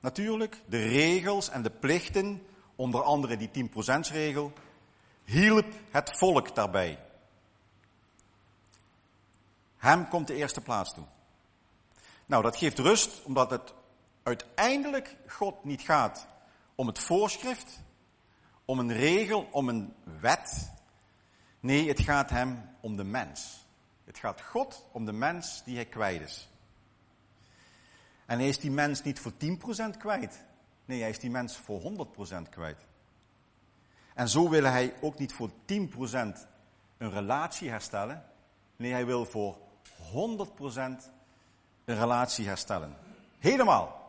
natuurlijk, 0.00 0.60
de 0.66 0.82
regels 0.82 1.48
en 1.48 1.62
de 1.62 1.70
plichten, 1.70 2.46
onder 2.76 3.02
andere 3.02 3.36
die 3.36 3.70
10% 3.70 4.12
regel, 4.12 4.52
hielp 5.24 5.72
het 5.90 6.18
volk 6.18 6.54
daarbij. 6.54 6.98
Hem 9.76 10.08
komt 10.08 10.26
de 10.26 10.34
eerste 10.34 10.60
plaats 10.60 10.94
toe. 10.94 11.04
Nou, 12.26 12.42
dat 12.42 12.56
geeft 12.56 12.78
rust, 12.78 13.22
omdat 13.24 13.50
het 13.50 13.74
uiteindelijk 14.22 15.16
God 15.26 15.64
niet 15.64 15.80
gaat 15.82 16.36
om 16.78 16.86
het 16.86 16.98
voorschrift, 16.98 17.80
om 18.64 18.78
een 18.78 18.92
regel, 18.92 19.48
om 19.50 19.68
een 19.68 19.94
wet. 20.20 20.70
Nee, 21.60 21.88
het 21.88 22.00
gaat 22.00 22.30
hem 22.30 22.70
om 22.80 22.96
de 22.96 23.04
mens. 23.04 23.66
Het 24.04 24.18
gaat 24.18 24.42
God 24.42 24.88
om 24.92 25.04
de 25.04 25.12
mens 25.12 25.62
die 25.64 25.74
hij 25.74 25.84
kwijt 25.84 26.20
is. 26.20 26.48
En 28.26 28.38
hij 28.38 28.48
is 28.48 28.58
die 28.58 28.70
mens 28.70 29.02
niet 29.02 29.20
voor 29.20 29.32
10% 29.32 29.96
kwijt. 29.98 30.44
Nee, 30.84 31.00
hij 31.00 31.10
is 31.10 31.18
die 31.18 31.30
mens 31.30 31.56
voor 31.56 31.80
100% 32.46 32.48
kwijt. 32.50 32.86
En 34.14 34.28
zo 34.28 34.48
wil 34.48 34.64
hij 34.64 34.94
ook 35.00 35.18
niet 35.18 35.32
voor 35.32 35.50
10% 35.50 35.54
een 36.98 37.10
relatie 37.10 37.70
herstellen. 37.70 38.24
Nee, 38.76 38.92
hij 38.92 39.06
wil 39.06 39.24
voor 39.24 39.56
100% 39.56 39.58
een 41.84 41.98
relatie 41.98 42.46
herstellen. 42.46 42.96
Helemaal. 43.38 44.07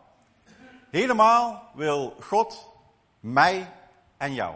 Helemaal 0.90 1.72
wil 1.74 2.16
God 2.20 2.68
mij 3.20 3.74
en 4.18 4.34
jou. 4.34 4.56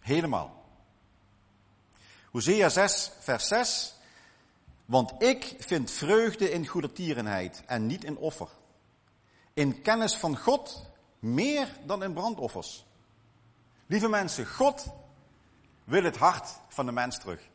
Helemaal. 0.00 0.64
Hosea 2.30 2.68
6, 2.68 3.10
vers 3.18 3.48
6. 3.48 3.94
Want 4.84 5.22
ik 5.22 5.56
vind 5.58 5.90
vreugde 5.90 6.50
in 6.50 6.66
goedertierenheid 6.66 7.62
en 7.66 7.86
niet 7.86 8.04
in 8.04 8.16
offer. 8.16 8.48
In 9.54 9.82
kennis 9.82 10.16
van 10.16 10.36
God 10.36 10.90
meer 11.18 11.68
dan 11.84 12.02
in 12.02 12.12
brandoffers. 12.12 12.84
Lieve 13.86 14.08
mensen, 14.08 14.46
God 14.46 14.86
wil 15.84 16.02
het 16.02 16.16
hart 16.16 16.48
van 16.68 16.86
de 16.86 16.92
mens 16.92 17.18
terug. 17.18 17.49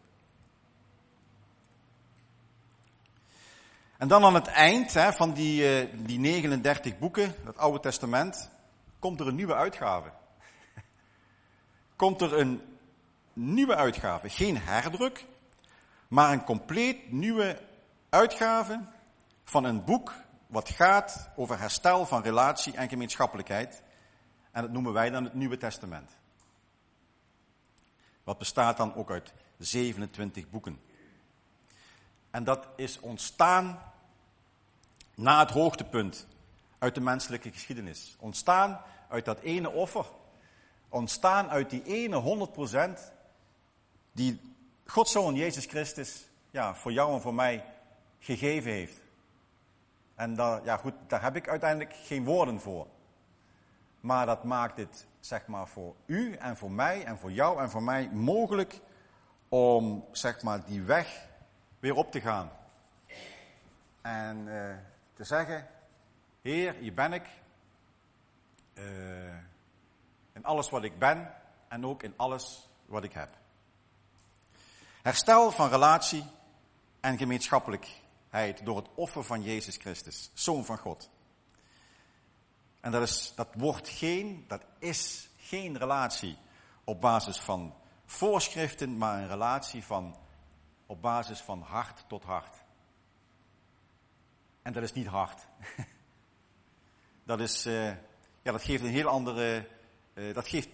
En 3.97 4.07
dan 4.07 4.23
aan 4.23 4.33
het 4.33 4.47
eind 4.47 4.93
hè, 4.93 5.13
van 5.13 5.33
die, 5.33 5.83
uh, 5.83 6.05
die 6.05 6.19
39 6.19 6.97
boeken, 6.97 7.35
het 7.45 7.57
Oude 7.57 7.79
Testament, 7.79 8.49
komt 8.99 9.19
er 9.19 9.27
een 9.27 9.35
nieuwe 9.35 9.55
uitgave. 9.55 10.11
komt 11.95 12.21
er 12.21 12.39
een 12.39 12.61
nieuwe 13.33 13.75
uitgave. 13.75 14.29
Geen 14.29 14.57
herdruk, 14.57 15.25
maar 16.07 16.31
een 16.31 16.43
compleet 16.43 17.11
nieuwe 17.11 17.61
uitgave 18.09 18.79
van 19.43 19.63
een 19.63 19.83
boek 19.83 20.13
wat 20.47 20.69
gaat 20.69 21.29
over 21.35 21.59
herstel 21.59 22.05
van 22.05 22.21
relatie 22.21 22.73
en 22.73 22.89
gemeenschappelijkheid. 22.89 23.83
En 24.51 24.61
dat 24.61 24.71
noemen 24.71 24.93
wij 24.93 25.09
dan 25.09 25.23
het 25.23 25.33
Nieuwe 25.33 25.57
Testament. 25.57 26.11
Wat 28.23 28.37
bestaat 28.37 28.77
dan 28.77 28.95
ook 28.95 29.11
uit 29.11 29.33
27 29.57 30.49
boeken. 30.49 30.79
En 32.36 32.44
dat 32.44 32.68
is 32.75 33.00
ontstaan 33.00 33.82
na 35.13 35.39
het 35.39 35.50
hoogtepunt 35.51 36.27
uit 36.77 36.96
de 36.96 37.01
menselijke 37.01 37.51
geschiedenis. 37.51 38.15
Ontstaan 38.20 38.82
uit 39.10 39.25
dat 39.25 39.39
ene 39.39 39.70
offer. 39.70 40.06
Ontstaan 40.89 41.50
uit 41.50 41.70
die 41.70 41.84
ene 41.84 42.48
100% 42.98 43.00
die 44.12 44.56
Gods 44.86 45.12
Zoon 45.12 45.36
Jezus 45.36 45.65
Christus 45.65 46.30
ja, 46.51 46.75
voor 46.75 46.92
jou 46.92 47.13
en 47.13 47.22
voor 47.22 47.34
mij 47.34 47.65
gegeven 48.20 48.72
heeft. 48.72 49.01
En 50.15 50.36
daar, 50.36 50.63
ja 50.63 50.77
goed, 50.77 50.94
daar 51.08 51.22
heb 51.22 51.36
ik 51.36 51.50
uiteindelijk 51.50 51.96
geen 52.04 52.24
woorden 52.24 52.60
voor. 52.60 52.88
Maar 54.00 54.25
dat 54.25 54.44
maakt 54.44 54.77
het, 54.77 55.06
zeg 55.20 55.48
maar, 55.48 55.68
voor 55.68 55.96
u 56.06 56.34
en 56.34 56.58
voor 56.58 56.72
mij 56.72 57.04
en 57.04 57.18
voor 57.18 57.32
jou 57.32 57.62
en 57.62 57.70
voor 57.70 57.84
mij 57.84 58.10
mogelijk 58.10 58.82
om, 59.50 60.06
zeg 60.12 60.42
maar, 60.42 60.65
die 60.65 60.82
weg 60.82 61.34
weer 61.86 61.96
op 61.96 62.12
te 62.12 62.22
gaan. 62.22 62.51
En 64.01 64.38
uh, 64.48 64.75
te 65.13 65.24
zeggen, 65.24 65.68
Heer, 66.42 66.74
hier 66.74 66.94
ben 66.94 67.13
ik. 67.13 67.27
Uh, 68.74 68.84
in 70.34 70.44
alles 70.44 70.70
wat 70.70 70.84
ik 70.84 71.00
ben 71.00 71.34
en 71.68 71.86
ook 71.86 72.04
in 72.04 72.13
alles 72.15 72.70
wat 72.86 73.04
ik 73.04 73.13
heb. 73.13 73.30
Herstel 75.01 75.51
van 75.51 75.70
relatie 75.70 76.25
en 77.00 77.18
gemeenschappelijkheid 77.18 78.65
door 78.65 78.77
het 78.77 78.89
offer 78.96 79.24
van 79.24 79.42
Jezus 79.42 79.77
Christus, 79.77 80.32
Zoon 80.34 80.65
van 80.65 80.77
God. 80.77 81.10
En 82.80 82.92
dat, 82.92 83.01
is, 83.01 83.34
dat 83.36 83.48
wordt 83.58 83.89
geen, 83.89 84.46
dat 84.48 84.62
is 84.80 85.30
geen 85.38 85.77
relatie 85.77 86.38
op 86.84 87.01
basis 87.01 87.39
van 87.39 87.75
voorschriften, 88.06 88.98
maar 88.98 89.22
een 89.22 89.27
relatie 89.27 89.84
van, 89.84 90.15
op 90.86 91.01
basis 91.01 91.42
van 91.42 91.62
hart 91.62 92.04
tot 92.08 92.24
hart. 92.24 92.63
En 94.62 94.74
dat 94.74 94.84
is 94.84 94.94
niet 94.94 95.08
hard. 95.08 95.48
Dat, 97.24 97.39
is, 97.39 97.65
uh, 97.65 97.89
ja, 98.42 98.51
dat 98.51 98.63
geeft 98.63 98.84
een 98.84 98.89
heel 98.89 99.08
andere, 99.08 99.68
uh, 100.13 100.34
dat 100.34 100.48
geeft, 100.48 100.70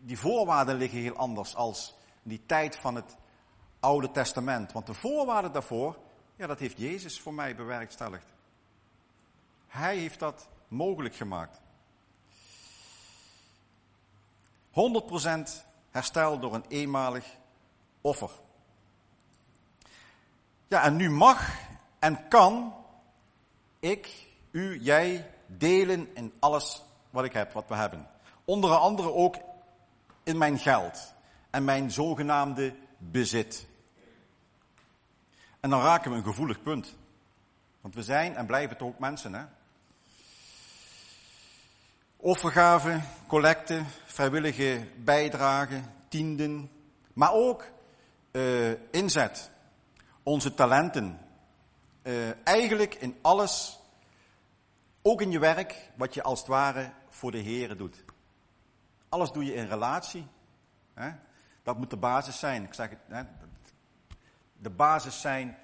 die 0.00 0.18
voorwaarden 0.18 0.76
liggen 0.76 0.98
heel 0.98 1.16
anders 1.16 1.54
als 1.54 1.94
die 2.22 2.46
tijd 2.46 2.76
van 2.76 2.94
het 2.94 3.16
Oude 3.80 4.10
Testament. 4.10 4.72
Want 4.72 4.86
de 4.86 4.94
voorwaarden 4.94 5.52
daarvoor, 5.52 5.98
ja, 6.36 6.46
dat 6.46 6.58
heeft 6.58 6.78
Jezus 6.78 7.20
voor 7.20 7.34
mij 7.34 7.56
bewerkstelligd. 7.56 8.26
Hij 9.66 9.96
heeft 9.96 10.18
dat 10.18 10.48
mogelijk 10.68 11.14
gemaakt. 11.14 11.60
100% 14.70 14.72
herstel 15.90 16.38
door 16.38 16.54
een 16.54 16.64
eenmalig 16.68 17.36
offer. 18.00 18.30
En 20.82 20.96
nu 20.96 21.10
mag 21.10 21.50
en 21.98 22.28
kan 22.28 22.74
ik, 23.80 24.28
u, 24.50 24.78
jij 24.80 25.30
delen 25.46 26.08
in 26.14 26.32
alles 26.38 26.82
wat 27.10 27.24
ik 27.24 27.32
heb, 27.32 27.52
wat 27.52 27.68
we 27.68 27.74
hebben. 27.74 28.06
Onder 28.44 28.70
andere 28.70 29.12
ook 29.12 29.36
in 30.22 30.38
mijn 30.38 30.58
geld 30.58 31.12
en 31.50 31.64
mijn 31.64 31.90
zogenaamde 31.90 32.74
bezit. 32.98 33.66
En 35.60 35.70
dan 35.70 35.80
raken 35.80 36.10
we 36.10 36.16
een 36.16 36.24
gevoelig 36.24 36.62
punt. 36.62 36.94
Want 37.80 37.94
we 37.94 38.02
zijn 38.02 38.36
en 38.36 38.46
blijven 38.46 38.76
toch 38.76 38.88
ook 38.88 38.98
mensen, 38.98 39.34
hè? 39.34 39.44
Offergaven, 42.16 43.04
collecten, 43.26 43.86
vrijwillige 44.04 44.86
bijdragen, 44.96 45.92
tienden, 46.08 46.70
maar 47.12 47.32
ook 47.32 47.64
uh, 48.32 48.72
inzet, 48.90 49.50
onze 50.24 50.54
talenten. 50.54 51.18
Uh, 52.02 52.46
eigenlijk 52.46 52.94
in 52.94 53.18
alles, 53.20 53.80
ook 55.02 55.20
in 55.20 55.30
je 55.30 55.38
werk, 55.38 55.90
wat 55.96 56.14
je 56.14 56.22
als 56.22 56.38
het 56.38 56.48
ware 56.48 56.92
voor 57.08 57.30
de 57.30 57.38
Heeren 57.38 57.76
doet. 57.76 58.04
Alles 59.08 59.32
doe 59.32 59.44
je 59.44 59.54
in 59.54 59.66
relatie. 59.66 60.26
Hè? 60.94 61.10
Dat 61.62 61.78
moet 61.78 61.90
de 61.90 61.96
basis 61.96 62.38
zijn. 62.38 62.64
Ik 62.64 62.74
zeg 62.74 62.90
het, 62.90 62.98
hè? 63.06 63.22
de 64.56 64.70
basis 64.70 65.20
zijn 65.20 65.58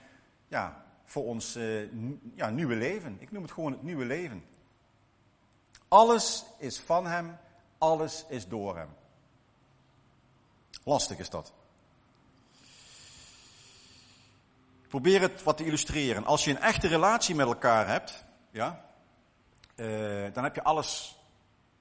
ja, 0.49 0.85
voor 1.05 1.25
ons 1.25 1.57
uh, 1.57 1.93
ja, 2.35 2.51
nieuwe 2.51 2.75
leven. 2.75 3.17
Ik 3.21 3.31
noem 3.31 3.43
het 3.43 3.53
gewoon 3.53 3.73
het 3.73 3.83
nieuwe 3.83 4.05
leven. 4.05 4.45
Alles 5.89 6.45
is 6.59 6.81
van 6.81 7.07
Hem, 7.07 7.39
alles 7.79 8.25
is 8.29 8.49
door 8.49 8.77
Hem. 8.77 8.89
Lastig 10.85 11.19
is 11.19 11.31
dat. 11.31 11.53
Probeer 14.91 15.21
het 15.21 15.43
wat 15.43 15.57
te 15.57 15.65
illustreren. 15.65 16.25
Als 16.25 16.45
je 16.45 16.51
een 16.51 16.61
echte 16.61 16.89
relatie 16.89 17.35
met 17.35 17.47
elkaar 17.47 17.89
hebt, 17.89 18.25
ja, 18.51 18.85
uh, 19.77 20.27
dan 20.33 20.45
heb 20.45 20.55
je 20.55 20.63
alles 20.63 21.19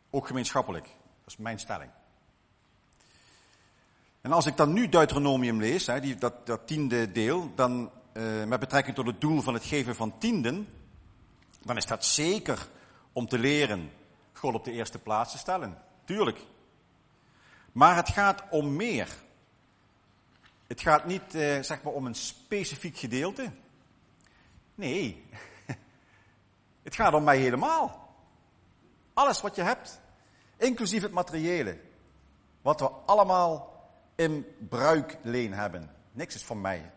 ook 0.09 0.27
gemeenschappelijk. 0.27 0.85
Dat 0.85 1.27
is 1.33 1.37
mijn 1.37 1.59
stelling. 1.59 1.91
En 4.21 4.31
als 4.31 4.45
ik 4.45 4.57
dan 4.57 4.73
nu 4.73 4.89
Deuteronomium 4.89 5.59
lees, 5.59 5.87
hè, 5.87 5.99
die, 5.99 6.15
dat, 6.15 6.45
dat 6.45 6.67
tiende 6.67 7.11
deel, 7.11 7.51
dan 7.55 7.91
uh, 8.13 8.43
met 8.43 8.59
betrekking 8.59 8.95
tot 8.95 9.05
het 9.05 9.21
doel 9.21 9.41
van 9.41 9.53
het 9.53 9.63
geven 9.63 9.95
van 9.95 10.17
tienden, 10.17 10.67
dan 11.63 11.77
is 11.77 11.85
dat 11.85 12.05
zeker 12.05 12.67
om 13.11 13.27
te 13.27 13.39
leren 13.39 13.91
God 14.33 14.53
op 14.53 14.63
de 14.63 14.71
eerste 14.71 14.99
plaats 14.99 15.31
te 15.31 15.37
stellen. 15.37 15.77
Tuurlijk. 16.05 16.39
Maar 17.71 17.95
het 17.95 18.09
gaat 18.09 18.43
om 18.49 18.75
meer. 18.75 19.07
Het 20.69 20.81
gaat 20.81 21.05
niet 21.05 21.35
uh, 21.35 21.61
zeg 21.61 21.81
maar 21.81 21.93
om 21.93 22.05
een 22.05 22.15
specifiek 22.15 22.97
gedeelte. 22.97 23.51
Nee, 24.75 25.25
het 26.83 26.95
gaat 26.95 27.13
om 27.13 27.23
mij 27.23 27.37
helemaal. 27.37 28.15
Alles 29.13 29.41
wat 29.41 29.55
je 29.55 29.61
hebt, 29.61 29.99
inclusief 30.57 31.01
het 31.01 31.11
materiële. 31.11 31.79
Wat 32.61 32.79
we 32.79 32.87
allemaal 32.87 33.83
in 34.15 34.45
bruikleen 34.69 35.53
hebben. 35.53 35.95
Niks 36.11 36.35
is 36.35 36.43
van 36.43 36.61
mij. 36.61 36.91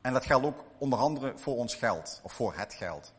En 0.00 0.12
dat 0.12 0.26
geldt 0.26 0.46
ook 0.46 0.64
onder 0.78 0.98
andere 0.98 1.32
voor 1.38 1.56
ons 1.56 1.74
geld, 1.74 2.20
of 2.22 2.32
voor 2.32 2.54
het 2.56 2.74
geld. 2.74 3.12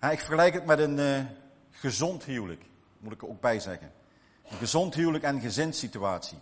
ik 0.00 0.18
vergelijk 0.18 0.54
het 0.54 0.66
met 0.66 0.78
een 0.78 0.98
uh, 0.98 1.24
gezond 1.70 2.24
huwelijk, 2.24 2.64
moet 2.98 3.12
ik 3.12 3.22
er 3.22 3.28
ook 3.28 3.40
bij 3.40 3.60
zeggen. 3.60 3.92
Een 4.44 4.58
gezond 4.58 4.94
huwelijk 4.94 5.24
en 5.24 5.40
gezinssituatie. 5.40 6.38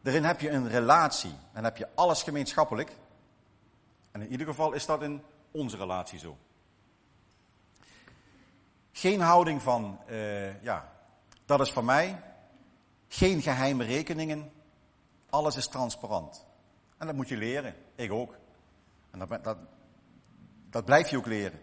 Daarin 0.00 0.24
heb 0.24 0.40
je 0.40 0.50
een 0.50 0.68
relatie 0.68 1.34
en 1.52 1.64
heb 1.64 1.76
je 1.76 1.88
alles 1.94 2.22
gemeenschappelijk. 2.22 2.92
En 4.10 4.20
in 4.20 4.30
ieder 4.30 4.46
geval 4.46 4.72
is 4.72 4.86
dat 4.86 5.02
in 5.02 5.22
onze 5.50 5.76
relatie 5.76 6.18
zo. 6.18 6.36
Geen 8.92 9.20
houding 9.20 9.62
van, 9.62 10.00
uh, 10.10 10.62
ja, 10.62 10.92
dat 11.44 11.60
is 11.60 11.72
van 11.72 11.84
mij. 11.84 12.22
Geen 13.08 13.42
geheime 13.42 13.84
rekeningen. 13.84 14.52
Alles 15.30 15.56
is 15.56 15.68
transparant. 15.68 16.46
En 16.96 17.06
dat 17.06 17.16
moet 17.16 17.28
je 17.28 17.36
leren. 17.36 17.74
Ik 17.94 18.12
ook. 18.12 18.34
En 19.10 19.18
dat, 19.18 19.44
dat, 19.44 19.56
dat 20.70 20.84
blijf 20.84 21.10
je 21.10 21.16
ook 21.16 21.26
leren. 21.26 21.60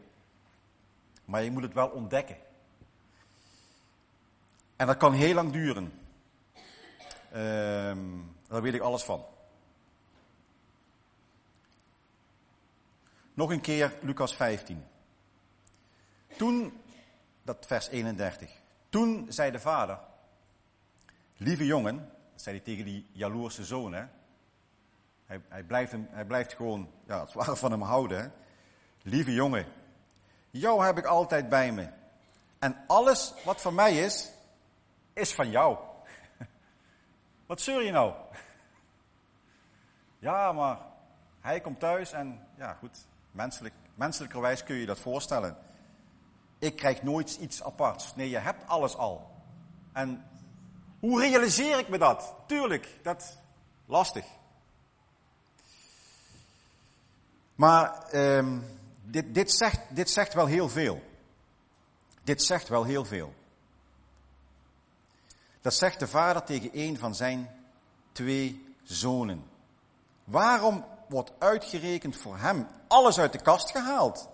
Maar 1.26 1.44
je 1.44 1.52
moet 1.52 1.64
het 1.64 1.74
wel 1.74 1.88
ontdekken. 1.88 2.38
En 4.76 4.88
dat 4.88 4.98
kan 4.98 5.14
heel 5.14 5.34
lang 5.34 5.52
duren. 5.52 6.05
Ehm, 7.36 8.00
daar 8.48 8.62
weet 8.62 8.74
ik 8.74 8.82
alles 8.82 9.04
van. 9.04 9.26
Nog 13.34 13.50
een 13.50 13.62
keer 13.62 13.98
Lucas 14.02 14.36
15. 14.36 14.86
Toen, 16.38 16.82
dat 17.44 17.66
vers 17.66 17.88
31. 17.88 18.52
Toen 18.90 19.26
zei 19.30 19.52
de 19.52 19.60
vader, 19.60 20.00
lieve 21.38 21.66
jongen, 21.66 21.96
dat 22.32 22.42
zei 22.42 22.56
hij 22.56 22.66
tegen 22.66 22.86
die 22.86 23.10
jaloerse 23.12 23.66
zoon, 23.66 23.94
hè. 23.94 24.06
Hij, 25.26 25.42
hij, 25.48 25.64
blijft, 25.64 25.92
hem, 25.92 26.08
hij 26.12 26.26
blijft 26.26 26.54
gewoon, 26.54 26.92
ja, 27.08 27.20
het 27.20 27.34
ware 27.34 27.56
van 27.56 27.72
hem 27.72 27.82
houden. 27.82 28.34
Lieve 29.02 29.34
jongen, 29.34 29.66
jou 30.52 30.86
heb 30.86 30.98
ik 30.98 31.06
altijd 31.06 31.50
bij 31.50 31.72
me. 31.72 31.90
En 32.60 32.84
alles 32.88 33.34
wat 33.44 33.62
van 33.62 33.74
mij 33.74 33.98
is, 33.98 34.30
is 35.14 35.34
van 35.34 35.50
jou. 35.50 35.94
Wat 37.46 37.62
zeur 37.62 37.84
je 37.84 37.92
nou? 37.92 38.14
Ja, 40.20 40.52
maar 40.52 40.78
hij 41.40 41.62
komt 41.62 41.80
thuis 41.80 42.12
en 42.12 42.48
ja, 42.58 42.74
goed, 42.74 43.08
menselijk, 43.32 43.74
menselijkerwijs 43.96 44.64
kun 44.64 44.76
je 44.76 44.86
dat 44.86 45.00
voorstellen. 45.00 45.58
Ik 46.60 46.76
krijg 46.76 47.04
nooit 47.04 47.36
iets 47.36 47.64
aparts. 47.64 48.16
Nee, 48.16 48.30
je 48.30 48.38
hebt 48.38 48.68
alles 48.68 48.96
al. 48.96 49.32
En 49.94 50.26
hoe 51.00 51.22
realiseer 51.22 51.80
ik 51.80 51.90
me 51.90 51.98
dat? 51.98 52.36
Tuurlijk, 52.46 53.00
dat 53.04 53.38
lastig. 53.86 54.26
Maar 57.56 58.14
um, 58.14 58.64
dit, 59.04 59.34
dit, 59.34 59.52
zegt, 59.52 59.80
dit 59.90 60.10
zegt 60.10 60.34
wel 60.34 60.46
heel 60.46 60.70
veel. 60.70 61.04
Dit 62.24 62.44
zegt 62.44 62.68
wel 62.68 62.84
heel 62.84 63.06
veel. 63.06 63.34
Dat 65.66 65.74
zegt 65.74 66.00
de 66.00 66.08
vader 66.08 66.44
tegen 66.44 66.70
een 66.74 66.98
van 66.98 67.16
zijn 67.16 67.50
twee 68.12 68.76
zonen. 68.84 69.50
Waarom 70.24 70.86
wordt 71.08 71.34
uitgerekend 71.40 72.18
voor 72.18 72.38
hem 72.38 72.68
alles 72.88 73.20
uit 73.20 73.32
de 73.32 73.42
kast 73.42 73.72
gehaald? 73.72 74.30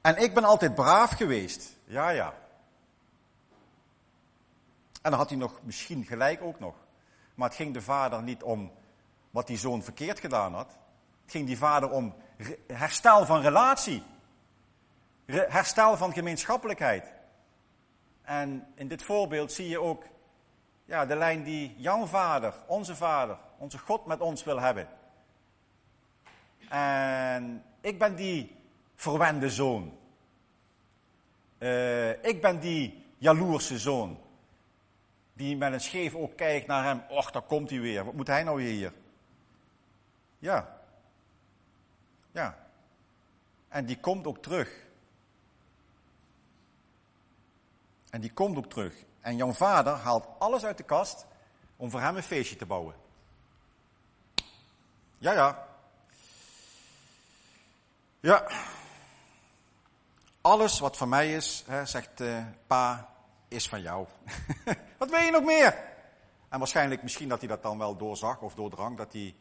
En 0.00 0.16
ik 0.16 0.34
ben 0.34 0.44
altijd 0.44 0.74
braaf 0.74 1.10
geweest. 1.10 1.72
Ja, 1.84 2.08
ja. 2.08 2.34
En 5.02 5.10
dan 5.10 5.18
had 5.18 5.28
hij 5.28 5.38
nog 5.38 5.58
misschien 5.62 6.04
gelijk 6.04 6.42
ook 6.42 6.58
nog. 6.58 6.74
Maar 7.34 7.48
het 7.48 7.56
ging 7.56 7.74
de 7.74 7.82
vader 7.82 8.22
niet 8.22 8.42
om 8.42 8.72
wat 9.30 9.46
die 9.46 9.58
zoon 9.58 9.82
verkeerd 9.82 10.20
gedaan 10.20 10.54
had. 10.54 10.68
Het 11.22 11.30
ging 11.30 11.46
die 11.46 11.58
vader 11.58 11.90
om 11.90 12.14
herstel 12.66 13.26
van 13.26 13.40
relatie. 13.40 14.02
Herstel 15.26 15.96
van 15.96 16.12
gemeenschappelijkheid. 16.12 17.15
En 18.26 18.66
in 18.74 18.88
dit 18.88 19.02
voorbeeld 19.02 19.52
zie 19.52 19.68
je 19.68 19.80
ook 19.80 20.04
ja, 20.84 21.06
de 21.06 21.16
lijn 21.16 21.42
die 21.42 21.74
jouw 21.76 22.06
vader, 22.06 22.54
onze 22.66 22.96
vader, 22.96 23.38
onze 23.58 23.78
God 23.78 24.06
met 24.06 24.20
ons 24.20 24.44
wil 24.44 24.60
hebben. 24.60 24.88
En 26.68 27.64
ik 27.80 27.98
ben 27.98 28.16
die 28.16 28.56
verwende 28.94 29.50
zoon. 29.50 29.98
Uh, 31.58 32.24
ik 32.24 32.40
ben 32.40 32.60
die 32.60 33.04
jaloerse 33.18 33.78
zoon. 33.78 34.18
Die 35.32 35.56
met 35.56 35.72
een 35.72 35.80
scheef 35.80 36.14
ook 36.14 36.36
kijkt 36.36 36.66
naar 36.66 36.84
hem. 36.84 37.02
Och, 37.08 37.30
daar 37.30 37.42
komt 37.42 37.70
hij 37.70 37.80
weer. 37.80 38.04
Wat 38.04 38.14
moet 38.14 38.26
hij 38.26 38.42
nou 38.42 38.56
weer 38.56 38.72
hier? 38.72 38.92
Ja. 40.38 40.78
Ja. 42.32 42.58
En 43.68 43.86
die 43.86 44.00
komt 44.00 44.26
ook 44.26 44.42
terug. 44.42 44.85
En 48.16 48.22
die 48.22 48.32
komt 48.32 48.56
ook 48.56 48.70
terug. 48.70 48.94
En 49.20 49.36
jouw 49.36 49.52
vader 49.52 49.92
haalt 49.92 50.26
alles 50.38 50.64
uit 50.64 50.76
de 50.76 50.82
kast 50.82 51.26
om 51.76 51.90
voor 51.90 52.00
hem 52.00 52.16
een 52.16 52.22
feestje 52.22 52.56
te 52.56 52.66
bouwen. 52.66 52.94
Ja, 55.18 55.32
ja. 55.32 55.68
Ja. 58.20 58.46
Alles 60.40 60.78
wat 60.78 60.96
van 60.96 61.08
mij 61.08 61.34
is, 61.34 61.64
hè, 61.66 61.86
zegt 61.86 62.20
uh, 62.20 62.44
pa, 62.66 63.08
is 63.48 63.68
van 63.68 63.82
jou. 63.82 64.06
wat 64.98 65.10
wil 65.10 65.20
je 65.20 65.30
nog 65.30 65.44
meer? 65.44 65.78
En 66.48 66.58
waarschijnlijk 66.58 67.02
misschien 67.02 67.28
dat 67.28 67.38
hij 67.38 67.48
dat 67.48 67.62
dan 67.62 67.78
wel 67.78 67.96
doorzag 67.96 68.40
of 68.40 68.54
doordrang, 68.54 68.96
dat 68.96 69.12
hij, 69.12 69.34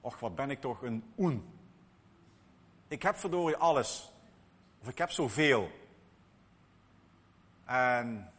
och 0.00 0.20
wat 0.20 0.34
ben 0.34 0.50
ik 0.50 0.60
toch 0.60 0.82
een 0.82 1.12
oen. 1.18 1.58
Ik 2.88 3.02
heb 3.02 3.16
verdorie 3.16 3.56
alles. 3.56 4.12
Of 4.80 4.88
ik 4.88 4.98
heb 4.98 5.10
zoveel. 5.10 5.70
En 7.64 8.32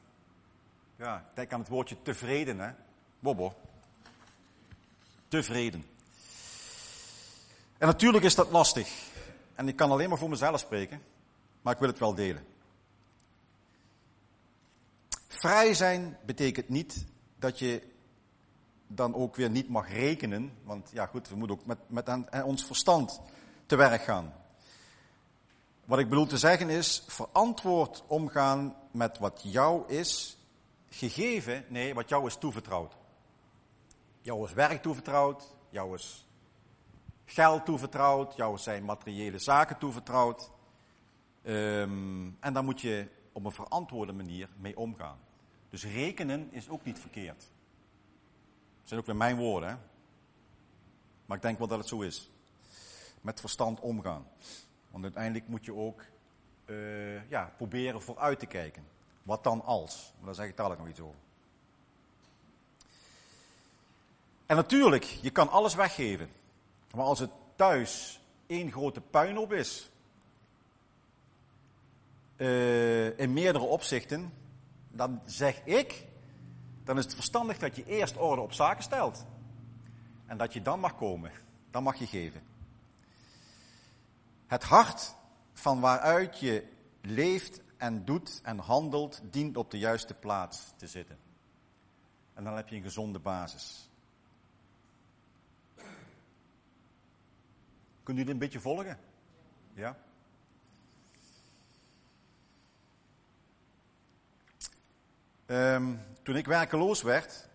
ja, 0.95 1.25
denk 1.33 1.53
aan 1.53 1.59
het 1.59 1.69
woordje 1.69 2.01
tevreden, 2.01 2.59
hè. 2.59 2.71
Bobo. 3.19 3.53
Tevreden. 5.27 5.85
En 7.77 7.87
natuurlijk 7.87 8.23
is 8.23 8.35
dat 8.35 8.51
lastig. 8.51 9.13
En 9.55 9.67
ik 9.67 9.75
kan 9.75 9.91
alleen 9.91 10.09
maar 10.09 10.17
voor 10.17 10.29
mezelf 10.29 10.59
spreken, 10.59 11.01
maar 11.61 11.73
ik 11.73 11.79
wil 11.79 11.89
het 11.89 11.99
wel 11.99 12.15
delen. 12.15 12.45
Vrij 15.27 15.73
zijn 15.73 16.17
betekent 16.25 16.69
niet 16.69 17.05
dat 17.39 17.59
je 17.59 17.81
dan 18.87 19.15
ook 19.15 19.35
weer 19.35 19.49
niet 19.49 19.69
mag 19.69 19.91
rekenen, 19.91 20.51
want 20.63 20.89
ja 20.93 21.05
goed, 21.05 21.29
we 21.29 21.35
moeten 21.35 21.57
ook 21.57 21.65
met, 21.65 21.77
met 21.87 22.09
aan, 22.09 22.43
ons 22.43 22.65
verstand 22.65 23.21
te 23.65 23.75
werk 23.75 24.01
gaan. 24.01 24.33
Wat 25.85 25.99
ik 25.99 26.09
bedoel 26.09 26.25
te 26.25 26.37
zeggen 26.37 26.69
is, 26.69 27.03
verantwoord 27.07 28.03
omgaan 28.07 28.75
met 28.91 29.17
wat 29.17 29.41
jou 29.43 29.87
is 29.87 30.37
gegeven, 30.89 31.65
nee, 31.67 31.93
wat 31.93 32.09
jou 32.09 32.27
is 32.27 32.35
toevertrouwd. 32.35 32.95
Jou 34.21 34.45
is 34.45 34.53
werk 34.53 34.81
toevertrouwd, 34.81 35.55
jou 35.69 35.95
is 35.95 36.27
geld 37.25 37.65
toevertrouwd, 37.65 38.35
jou 38.35 38.57
zijn 38.57 38.85
materiële 38.85 39.39
zaken 39.39 39.77
toevertrouwd. 39.77 40.49
Um, 41.43 42.37
en 42.39 42.53
daar 42.53 42.63
moet 42.63 42.81
je 42.81 43.07
op 43.31 43.45
een 43.45 43.51
verantwoorde 43.51 44.13
manier 44.13 44.49
mee 44.57 44.77
omgaan. 44.77 45.17
Dus 45.69 45.83
rekenen 45.83 46.47
is 46.51 46.69
ook 46.69 46.85
niet 46.85 46.99
verkeerd. 46.99 47.39
Dat 48.79 48.87
zijn 48.87 48.99
ook 48.99 49.05
weer 49.05 49.15
mijn 49.15 49.37
woorden, 49.37 49.69
hè? 49.69 49.75
Maar 51.25 51.37
ik 51.37 51.43
denk 51.43 51.57
wel 51.57 51.67
dat 51.67 51.79
het 51.79 51.87
zo 51.87 52.01
is. 52.01 52.29
Met 53.21 53.39
verstand 53.39 53.79
omgaan. 53.79 54.27
Want 54.95 55.07
uiteindelijk 55.07 55.47
moet 55.47 55.65
je 55.65 55.75
ook 55.75 56.01
uh, 56.65 57.29
ja, 57.29 57.53
proberen 57.57 58.01
vooruit 58.01 58.39
te 58.39 58.45
kijken. 58.45 58.83
Wat 59.23 59.43
dan 59.43 59.63
als? 59.65 60.13
Maar 60.15 60.25
daar 60.25 60.35
zeg 60.35 60.47
ik 60.47 60.55
dadelijk 60.55 60.81
nog 60.81 60.89
iets 60.89 60.99
over. 60.99 61.19
En 64.45 64.55
natuurlijk, 64.55 65.03
je 65.03 65.29
kan 65.29 65.49
alles 65.49 65.75
weggeven. 65.75 66.29
Maar 66.93 67.05
als 67.05 67.19
het 67.19 67.29
thuis 67.55 68.21
één 68.47 68.71
grote 68.71 69.01
puinhoop 69.01 69.53
is, 69.53 69.89
uh, 72.37 73.19
in 73.19 73.33
meerdere 73.33 73.65
opzichten, 73.65 74.33
dan 74.91 75.21
zeg 75.25 75.65
ik, 75.65 76.07
dan 76.83 76.97
is 76.97 77.03
het 77.03 77.15
verstandig 77.15 77.57
dat 77.57 77.75
je 77.75 77.85
eerst 77.85 78.17
orde 78.17 78.41
op 78.41 78.53
zaken 78.53 78.83
stelt. 78.83 79.25
En 80.25 80.37
dat 80.37 80.53
je 80.53 80.61
dan 80.61 80.79
mag 80.79 80.95
komen, 80.95 81.31
dan 81.71 81.83
mag 81.83 81.95
je 81.95 82.07
geven. 82.07 82.54
Het 84.55 84.63
hart 84.63 85.15
van 85.53 85.79
waaruit 85.79 86.39
je 86.39 86.67
leeft 87.01 87.61
en 87.77 88.05
doet 88.05 88.39
en 88.43 88.57
handelt, 88.57 89.21
dient 89.31 89.57
op 89.57 89.71
de 89.71 89.77
juiste 89.77 90.13
plaats 90.13 90.73
te 90.75 90.87
zitten. 90.87 91.17
En 92.33 92.43
dan 92.43 92.55
heb 92.55 92.67
je 92.67 92.75
een 92.75 92.81
gezonde 92.81 93.19
basis. 93.19 93.89
Kunt 98.03 98.17
u 98.17 98.21
dit 98.21 98.29
een 98.29 98.37
beetje 98.37 98.59
volgen? 98.59 98.99
Ja? 99.73 99.97
Um, 105.45 105.99
toen 106.23 106.35
ik 106.35 106.45
werkeloos 106.45 107.01
werd, 107.01 107.47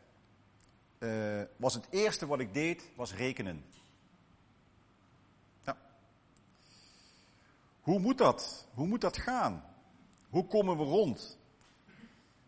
uh, 0.98 1.42
was 1.56 1.74
het 1.74 1.86
eerste 1.90 2.26
wat 2.26 2.40
ik 2.40 2.54
deed, 2.54 2.82
was 2.94 3.14
rekenen. 3.14 3.64
Hoe 7.90 8.00
moet 8.00 8.18
dat? 8.18 8.66
Hoe 8.74 8.86
moet 8.86 9.00
dat 9.00 9.16
gaan? 9.16 9.64
Hoe 10.28 10.46
komen 10.46 10.76
we 10.76 10.82
rond? 10.82 11.38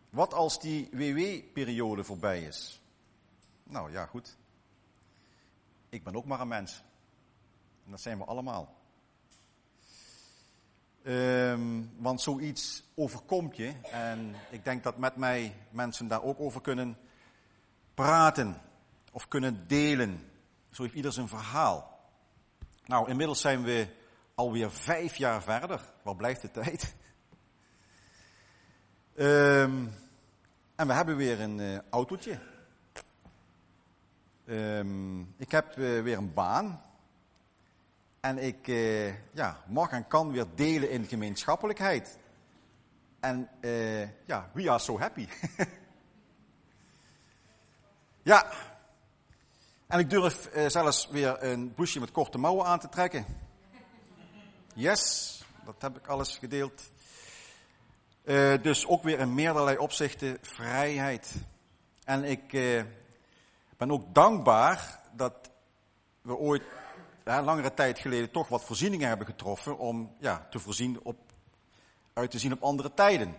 Wat 0.09 0.33
als 0.33 0.59
die 0.59 0.89
WW-periode 0.91 2.03
voorbij 2.03 2.41
is? 2.41 2.81
Nou 3.63 3.91
ja, 3.91 4.05
goed. 4.05 4.37
Ik 5.89 6.03
ben 6.03 6.15
ook 6.15 6.25
maar 6.25 6.39
een 6.39 6.47
mens. 6.47 6.83
En 7.85 7.91
dat 7.91 8.01
zijn 8.01 8.17
we 8.17 8.23
allemaal. 8.23 8.75
Um, 11.05 11.91
want 11.97 12.21
zoiets 12.21 12.83
overkomt 12.95 13.55
je. 13.55 13.73
En 13.91 14.35
ik 14.49 14.63
denk 14.63 14.83
dat 14.83 14.97
met 14.97 15.15
mij 15.15 15.55
mensen 15.69 16.07
daar 16.07 16.23
ook 16.23 16.39
over 16.39 16.61
kunnen 16.61 16.97
praten. 17.93 18.61
Of 19.11 19.27
kunnen 19.27 19.67
delen. 19.67 20.29
Zo 20.71 20.83
heeft 20.83 20.95
ieder 20.95 21.13
zijn 21.13 21.27
verhaal. 21.27 21.99
Nou, 22.85 23.09
inmiddels 23.09 23.41
zijn 23.41 23.63
we 23.63 24.01
alweer 24.35 24.71
vijf 24.71 25.15
jaar 25.15 25.41
verder. 25.41 25.81
Waar 26.03 26.15
blijft 26.15 26.41
de 26.41 26.51
tijd? 26.51 26.93
Um, 29.15 29.93
en 30.75 30.87
we 30.87 30.93
hebben 30.93 31.15
weer 31.15 31.41
een 31.41 31.59
uh, 31.59 31.79
autootje. 31.89 32.39
Um, 34.45 35.33
ik 35.37 35.51
heb 35.51 35.77
uh, 35.77 36.01
weer 36.01 36.17
een 36.17 36.33
baan. 36.33 36.81
En 38.19 38.37
ik 38.37 38.67
uh, 38.67 39.33
ja, 39.33 39.63
mag 39.67 39.91
en 39.91 40.07
kan 40.07 40.31
weer 40.31 40.45
delen 40.55 40.89
in 40.89 41.05
gemeenschappelijkheid. 41.05 42.17
En 43.19 43.49
ja, 44.25 44.49
we 44.53 44.69
are 44.69 44.79
so 44.79 44.99
happy. 44.99 45.27
ja. 48.31 48.51
En 49.87 49.99
ik 49.99 50.09
durf 50.09 50.49
zelfs 50.67 51.07
weer 51.07 51.43
een 51.43 51.73
busje 51.75 51.99
met 51.99 52.11
korte 52.11 52.37
mouwen 52.37 52.65
aan 52.65 52.79
te 52.79 52.89
trekken. 52.89 53.25
Yes, 54.75 55.43
dat 55.65 55.75
heb 55.79 55.97
ik 55.97 56.07
alles 56.07 56.37
gedeeld. 56.37 56.91
Uh, 58.23 58.61
dus 58.61 58.87
ook 58.87 59.03
weer 59.03 59.19
in 59.19 59.33
meerderlei 59.33 59.77
opzichten 59.77 60.37
vrijheid. 60.41 61.35
En 62.03 62.23
ik 62.23 62.53
uh, 62.53 62.83
ben 63.77 63.91
ook 63.91 64.13
dankbaar 64.13 64.99
dat 65.11 65.51
we 66.21 66.35
ooit, 66.35 66.63
langere 67.23 67.73
tijd 67.73 67.99
geleden, 67.99 68.31
toch 68.31 68.47
wat 68.47 68.63
voorzieningen 68.63 69.07
hebben 69.07 69.27
getroffen 69.27 69.77
om 69.77 70.15
ja, 70.19 70.47
te 70.49 70.59
voorzien 70.59 70.99
op, 71.03 71.17
uit 72.13 72.31
te 72.31 72.39
zien 72.39 72.53
op 72.53 72.63
andere 72.63 72.93
tijden. 72.93 73.35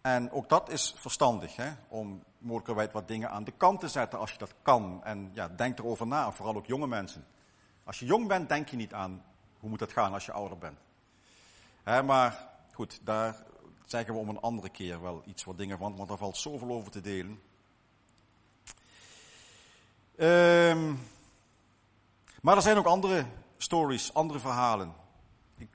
En 0.00 0.30
ook 0.30 0.48
dat 0.48 0.70
is 0.70 0.94
verstandig, 0.96 1.56
hè, 1.56 1.72
om 1.88 2.22
mogelijkerwijs 2.38 2.92
wat 2.92 3.08
dingen 3.08 3.30
aan 3.30 3.44
de 3.44 3.52
kant 3.56 3.80
te 3.80 3.88
zetten 3.88 4.18
als 4.18 4.32
je 4.32 4.38
dat 4.38 4.54
kan. 4.62 5.00
En 5.04 5.30
ja, 5.32 5.48
denk 5.48 5.78
erover 5.78 6.06
na, 6.06 6.32
vooral 6.32 6.56
ook 6.56 6.66
jonge 6.66 6.86
mensen. 6.86 7.26
Als 7.84 7.98
je 7.98 8.06
jong 8.06 8.28
bent, 8.28 8.48
denk 8.48 8.68
je 8.68 8.76
niet 8.76 8.94
aan 8.94 9.24
hoe 9.60 9.70
moet 9.70 9.78
dat 9.78 9.92
gaan 9.92 10.12
als 10.12 10.26
je 10.26 10.32
ouder 10.32 10.58
bent. 10.58 10.78
Hè, 11.82 12.02
maar 12.02 12.48
goed, 12.72 13.00
daar 13.04 13.44
zeggen 13.84 14.14
we 14.14 14.20
om 14.20 14.28
een 14.28 14.40
andere 14.40 14.68
keer 14.68 15.02
wel 15.02 15.22
iets 15.26 15.44
wat 15.44 15.58
dingen 15.58 15.78
van, 15.78 15.96
want 15.96 16.10
er 16.10 16.18
valt 16.18 16.36
zoveel 16.36 16.70
over 16.70 16.90
te 16.90 17.00
delen. 17.00 17.40
Um, 20.18 20.98
maar 22.42 22.56
er 22.56 22.62
zijn 22.62 22.76
ook 22.76 22.86
andere 22.86 23.26
stories, 23.56 24.14
andere 24.14 24.38
verhalen. 24.38 24.94
Ik 25.56 25.68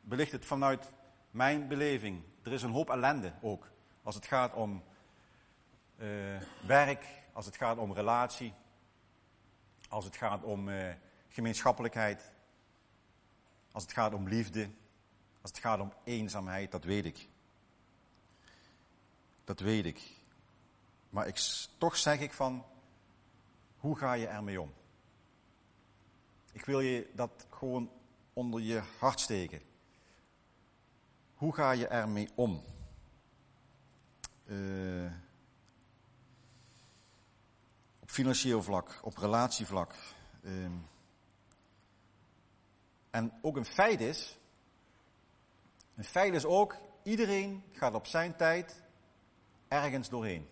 belicht 0.00 0.32
het 0.32 0.44
vanuit 0.44 0.92
mijn 1.30 1.68
beleving. 1.68 2.22
Er 2.42 2.52
is 2.52 2.62
een 2.62 2.70
hoop 2.70 2.90
ellende 2.90 3.32
ook. 3.40 3.70
Als 4.02 4.14
het 4.14 4.26
gaat 4.26 4.54
om 4.54 4.82
uh, 5.96 6.06
werk, 6.66 7.04
als 7.32 7.46
het 7.46 7.56
gaat 7.56 7.78
om 7.78 7.92
relatie. 7.92 8.52
Als 9.88 10.04
het 10.04 10.16
gaat 10.16 10.42
om 10.42 10.68
uh, 10.68 10.92
gemeenschappelijkheid. 11.28 12.32
Als 13.76 13.84
het 13.84 13.94
gaat 13.94 14.14
om 14.14 14.28
liefde. 14.28 14.70
Als 15.42 15.50
het 15.50 15.58
gaat 15.58 15.80
om 15.80 15.92
eenzaamheid, 16.04 16.70
dat 16.70 16.84
weet 16.84 17.04
ik. 17.04 17.28
Dat 19.44 19.60
weet 19.60 19.84
ik. 19.84 20.02
Maar 21.10 21.26
ik, 21.26 21.36
toch 21.78 21.96
zeg 21.96 22.20
ik 22.20 22.32
van, 22.32 22.64
hoe 23.76 23.96
ga 23.96 24.12
je 24.12 24.26
ermee 24.26 24.60
om? 24.60 24.72
Ik 26.52 26.64
wil 26.64 26.80
je 26.80 27.10
dat 27.14 27.46
gewoon 27.50 27.90
onder 28.32 28.60
je 28.60 28.82
hart 28.98 29.20
steken. 29.20 29.62
Hoe 31.34 31.54
ga 31.54 31.70
je 31.70 31.86
ermee 31.86 32.28
om? 32.34 32.62
Uh, 34.46 35.12
op 38.00 38.10
financieel 38.10 38.62
vlak, 38.62 39.00
op 39.02 39.16
relatievlak. 39.16 39.94
Uh, 40.40 40.66
en 43.16 43.32
ook 43.40 43.56
een 43.56 43.64
feit 43.64 44.00
is, 44.00 44.38
een 45.94 46.04
feit 46.04 46.34
is 46.34 46.44
ook, 46.44 46.76
iedereen 47.02 47.64
gaat 47.72 47.94
op 47.94 48.06
zijn 48.06 48.36
tijd 48.36 48.82
ergens 49.68 50.08
doorheen. 50.08 50.48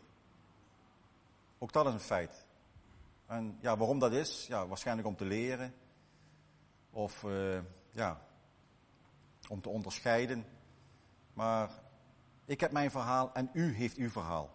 Ook 1.58 1.72
dat 1.72 1.86
is 1.86 1.92
een 1.92 2.00
feit. 2.00 2.46
En 3.26 3.58
ja, 3.60 3.76
waarom 3.76 3.98
dat 3.98 4.12
is? 4.12 4.46
Ja, 4.46 4.66
waarschijnlijk 4.66 5.08
om 5.08 5.16
te 5.16 5.24
leren. 5.24 5.74
Of 6.90 7.22
uh, 7.22 7.58
ja, 7.90 8.20
om 9.48 9.60
te 9.60 9.68
onderscheiden. 9.68 10.46
Maar 11.32 11.70
ik 12.44 12.60
heb 12.60 12.72
mijn 12.72 12.90
verhaal 12.90 13.34
en 13.34 13.50
u 13.52 13.74
heeft 13.74 13.96
uw 13.96 14.10
verhaal. 14.10 14.54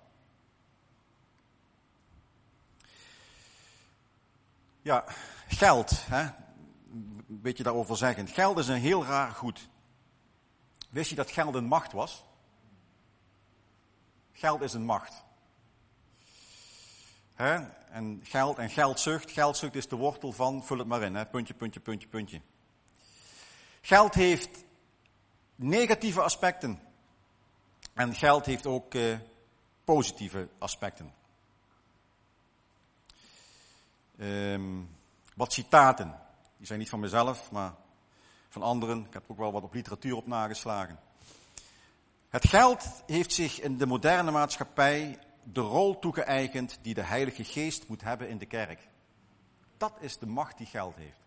Ja, 4.82 5.04
geld. 5.48 6.08
Hè? 6.08 6.49
Een 6.92 7.26
beetje 7.28 7.64
daarover 7.64 7.98
zeggen. 7.98 8.28
Geld 8.28 8.58
is 8.58 8.68
een 8.68 8.80
heel 8.80 9.06
raar 9.06 9.32
goed. 9.32 9.70
Wist 10.90 11.10
je 11.10 11.16
dat 11.16 11.32
geld 11.32 11.56
een 11.56 11.66
macht 11.66 11.92
was? 11.92 12.26
Geld 14.32 14.62
is 14.62 14.74
een 14.74 14.86
macht. 14.86 15.24
Hè? 17.34 17.56
En 17.92 18.20
geld 18.24 18.58
en 18.58 18.70
geldzucht. 18.70 19.32
Geldzucht 19.32 19.76
is 19.76 19.88
de 19.88 19.96
wortel 19.96 20.32
van, 20.32 20.64
vul 20.64 20.78
het 20.78 20.88
maar 20.88 21.02
in, 21.02 21.30
puntje, 21.30 21.54
puntje, 21.54 21.80
puntje, 21.80 22.08
puntje. 22.08 22.42
Geld 23.82 24.14
heeft 24.14 24.64
negatieve 25.56 26.22
aspecten. 26.22 26.80
En 27.94 28.16
geld 28.16 28.46
heeft 28.46 28.66
ook 28.66 28.94
uh, 28.94 29.18
positieve 29.84 30.50
aspecten. 30.58 31.14
Um, 34.20 34.98
wat 35.36 35.54
citaten. 35.54 36.20
Die 36.60 36.68
zijn 36.68 36.80
niet 36.80 36.90
van 36.90 37.00
mezelf, 37.00 37.52
maar 37.52 37.74
van 38.50 38.62
anderen. 38.62 39.06
Ik 39.06 39.14
heb 39.14 39.24
ook 39.28 39.38
wel 39.38 39.52
wat 39.52 39.64
op 39.64 39.74
literatuur 39.74 40.16
op 40.16 40.28
nageslagen. 40.28 41.00
Het 42.30 42.48
geld 42.48 43.04
heeft 43.06 43.34
zich 43.34 43.62
in 43.62 43.78
de 43.78 43.86
moderne 43.86 44.32
maatschappij 44.32 45.20
de 45.44 45.62
rol 45.62 46.00
toegeëigend 46.00 46.80
die 46.82 46.94
de 46.94 47.02
Heilige 47.02 47.44
Geest 47.44 47.88
moet 47.88 48.02
hebben 48.02 48.30
in 48.30 48.38
de 48.38 48.46
kerk. 48.46 48.88
Dat 49.78 49.94
is 50.00 50.18
de 50.18 50.26
macht 50.26 50.58
die 50.58 50.68
geld 50.68 50.96
heeft. 50.96 51.20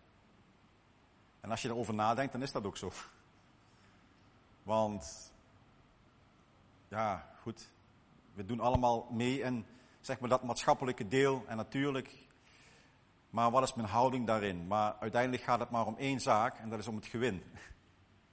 En 1.41 1.51
als 1.51 1.61
je 1.61 1.69
erover 1.69 1.93
nadenkt, 1.93 2.31
dan 2.31 2.41
is 2.41 2.51
dat 2.51 2.65
ook 2.65 2.77
zo. 2.77 2.91
Want, 4.63 5.33
ja, 6.87 7.29
goed, 7.41 7.69
we 8.33 8.45
doen 8.45 8.59
allemaal 8.59 9.07
mee 9.11 9.41
in 9.41 9.65
zeg 10.01 10.19
maar, 10.19 10.29
dat 10.29 10.43
maatschappelijke 10.43 11.07
deel. 11.07 11.43
En 11.47 11.57
natuurlijk, 11.57 12.09
maar 13.33 13.51
wat 13.51 13.63
is 13.63 13.73
mijn 13.73 13.87
houding 13.87 14.27
daarin? 14.27 14.67
Maar 14.67 14.95
uiteindelijk 14.99 15.43
gaat 15.43 15.59
het 15.59 15.69
maar 15.69 15.85
om 15.85 15.97
één 15.97 16.19
zaak, 16.19 16.57
en 16.57 16.69
dat 16.69 16.79
is 16.79 16.87
om 16.87 16.95
het 16.95 17.05
gewin. 17.05 17.43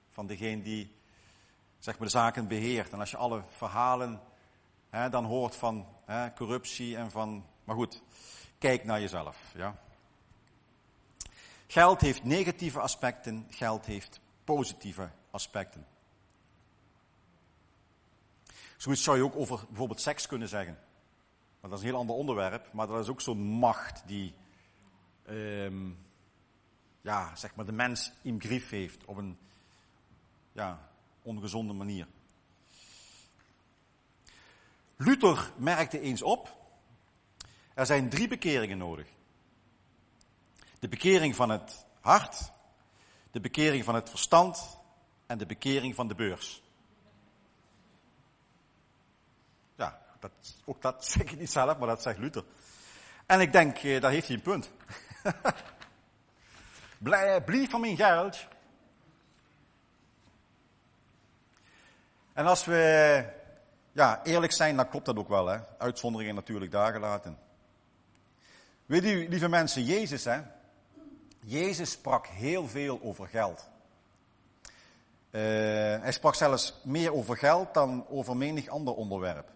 Van 0.09 0.27
degene 0.27 0.61
die 0.61 0.95
zeg 1.79 1.97
maar, 1.97 2.07
de 2.07 2.13
zaken 2.13 2.47
beheert. 2.47 2.91
En 2.91 2.99
als 2.99 3.11
je 3.11 3.17
alle 3.17 3.43
verhalen 3.49 4.21
hè, 4.89 5.09
dan 5.09 5.25
hoort 5.25 5.55
van 5.55 5.85
hè, 6.05 6.33
corruptie 6.33 6.97
en 6.97 7.11
van. 7.11 7.45
Maar 7.63 7.75
goed, 7.75 8.03
kijk 8.57 8.83
naar 8.83 8.99
jezelf. 8.99 9.37
Ja. 9.55 9.75
Geld 11.67 12.01
heeft 12.01 12.23
negatieve 12.23 12.79
aspecten, 12.79 13.45
geld 13.49 13.85
heeft 13.85 14.19
positieve 14.43 15.09
aspecten. 15.31 15.85
Zoiets 18.77 19.03
zou 19.03 19.17
je 19.17 19.23
ook 19.23 19.35
over 19.35 19.65
bijvoorbeeld 19.67 20.01
seks 20.01 20.27
kunnen 20.27 20.47
zeggen. 20.47 20.77
Maar 21.61 21.69
dat 21.69 21.79
is 21.79 21.85
een 21.85 21.91
heel 21.91 21.99
ander 21.99 22.15
onderwerp, 22.15 22.73
maar 22.73 22.87
dat 22.87 23.03
is 23.03 23.09
ook 23.09 23.21
zo'n 23.21 23.41
macht 23.41 24.03
die, 24.05 24.33
um, 25.29 25.97
ja, 27.01 27.35
zeg 27.35 27.55
maar, 27.55 27.65
de 27.65 27.71
mens 27.71 28.11
in 28.21 28.41
grief 28.41 28.69
heeft 28.69 29.05
op 29.05 29.17
een 29.17 29.37
ja, 30.51 30.89
ongezonde 31.21 31.73
manier. 31.73 32.07
Luther 34.95 35.51
merkte 35.57 35.99
eens 35.99 36.21
op, 36.21 36.57
er 37.73 37.85
zijn 37.85 38.09
drie 38.09 38.27
bekeringen 38.27 38.77
nodig. 38.77 39.07
De 40.79 40.87
bekering 40.87 41.35
van 41.35 41.49
het 41.49 41.85
hart, 41.99 42.51
de 43.31 43.39
bekering 43.39 43.83
van 43.83 43.95
het 43.95 44.09
verstand 44.09 44.79
en 45.25 45.37
de 45.37 45.45
bekering 45.45 45.95
van 45.95 46.07
de 46.07 46.15
beurs. 46.15 46.61
Ja, 49.75 50.01
dat, 50.19 50.31
ook 50.65 50.81
dat 50.81 51.05
zeg 51.11 51.21
ik 51.31 51.39
niet 51.39 51.51
zelf, 51.51 51.77
maar 51.77 51.87
dat 51.87 52.01
zegt 52.01 52.17
Luther. 52.17 52.43
En 53.25 53.39
ik 53.39 53.51
denk, 53.51 53.77
eh, 53.77 54.01
daar 54.01 54.11
heeft 54.11 54.27
hij 54.27 54.35
een 54.35 54.41
punt. 54.41 54.71
Blij, 56.97 57.41
blief 57.41 57.69
van 57.69 57.81
mijn 57.81 57.95
geld. 57.95 58.47
En 62.33 62.45
als 62.45 62.65
we 62.65 63.25
ja, 63.91 64.23
eerlijk 64.23 64.51
zijn, 64.51 64.75
dan 64.75 64.89
klopt 64.89 65.05
dat 65.05 65.17
ook 65.17 65.29
wel. 65.29 65.47
Hè? 65.47 65.59
Uitzonderingen 65.77 66.35
natuurlijk 66.35 66.71
daar 66.71 66.91
gelaten. 66.91 67.37
Weet 68.85 69.03
u, 69.03 69.29
lieve 69.29 69.49
mensen, 69.49 69.83
Jezus, 69.83 70.23
hè? 70.23 70.41
Jezus 71.39 71.91
sprak 71.91 72.27
heel 72.27 72.67
veel 72.67 72.99
over 73.03 73.27
geld. 73.27 73.69
Uh, 75.31 75.41
hij 76.01 76.11
sprak 76.11 76.35
zelfs 76.35 76.73
meer 76.83 77.13
over 77.13 77.37
geld 77.37 77.73
dan 77.73 78.05
over 78.09 78.37
menig 78.37 78.67
ander 78.67 78.93
onderwerp. 78.93 79.49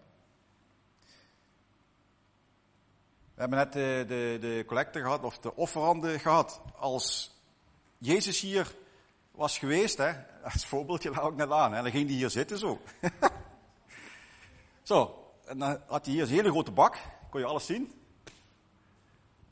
We 3.36 3.42
hebben 3.42 3.58
net 3.58 3.72
de, 3.72 4.04
de, 4.08 4.38
de 4.40 4.64
collecte 4.66 5.00
gehad, 5.00 5.22
of 5.22 5.38
de 5.38 5.56
offerande 5.56 6.18
gehad. 6.18 6.60
Als 6.76 7.34
Jezus 7.98 8.40
hier 8.40 8.74
was 9.30 9.58
geweest, 9.58 9.96
hè, 9.96 10.12
als 10.52 10.66
voorbeeldje 10.66 11.10
laat 11.10 11.30
ik 11.30 11.36
net 11.36 11.50
aan, 11.50 11.72
hè, 11.72 11.82
dan 11.82 11.90
ging 11.90 12.06
die 12.06 12.16
hier 12.16 12.30
zitten 12.30 12.58
zo. 12.58 12.80
zo, 14.82 15.28
en 15.44 15.58
dan 15.58 15.80
had 15.86 16.04
hij 16.04 16.14
hier 16.14 16.22
een 16.22 16.28
hele 16.28 16.50
grote 16.50 16.70
bak, 16.70 16.96
kon 17.30 17.40
je 17.40 17.46
alles 17.46 17.66
zien. 17.66 17.92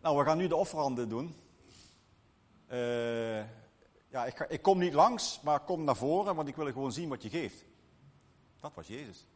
Nou, 0.01 0.18
we 0.18 0.25
gaan 0.25 0.38
nu 0.38 0.49
de 0.49 0.57
offeranden 0.57 1.09
doen. 1.09 1.37
Uh, 2.73 3.38
ja, 4.09 4.25
ik, 4.27 4.47
ik, 4.49 4.62
kom 4.62 4.79
niet 4.79 4.94
langs, 4.94 5.40
maar 5.40 5.61
kom 5.61 5.85
naar 5.85 5.97
voren, 5.97 6.35
want 6.35 6.49
ik 6.49 6.57
wil 6.57 6.66
gewoon 6.73 6.92
zien 6.92 7.09
wat 7.09 7.23
je 7.23 7.31
geeft. 7.31 7.64
Dat 8.61 8.75
was 8.75 8.87
Jezus. 8.87 9.27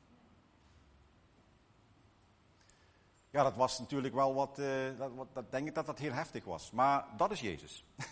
Ja, 3.31 3.43
dat 3.43 3.57
was 3.57 3.79
natuurlijk 3.79 4.15
wel 4.15 4.35
wat, 4.35 4.59
uh, 4.59 4.99
dat, 4.99 5.11
dat 5.33 5.51
denk 5.51 5.69
ik 5.69 5.75
dat 5.75 5.87
dat 5.87 5.99
heel 5.99 6.13
heftig 6.13 6.45
was. 6.45 6.71
Maar 6.71 7.05
dat 7.17 7.31
is 7.31 7.41
Jezus. 7.41 7.85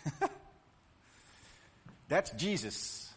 That's 2.07 2.31
Jesus. 2.35 3.11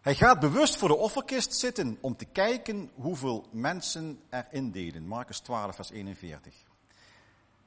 Hij 0.00 0.14
gaat 0.14 0.40
bewust 0.40 0.76
voor 0.76 0.88
de 0.88 0.96
offerkist 0.96 1.54
zitten 1.54 1.98
om 2.00 2.16
te 2.16 2.24
kijken 2.24 2.90
hoeveel 2.94 3.48
mensen 3.50 4.20
erin 4.30 4.70
deden. 4.70 5.06
Marcus 5.06 5.40
12, 5.40 5.74
vers 5.74 5.90
41. 5.90 6.54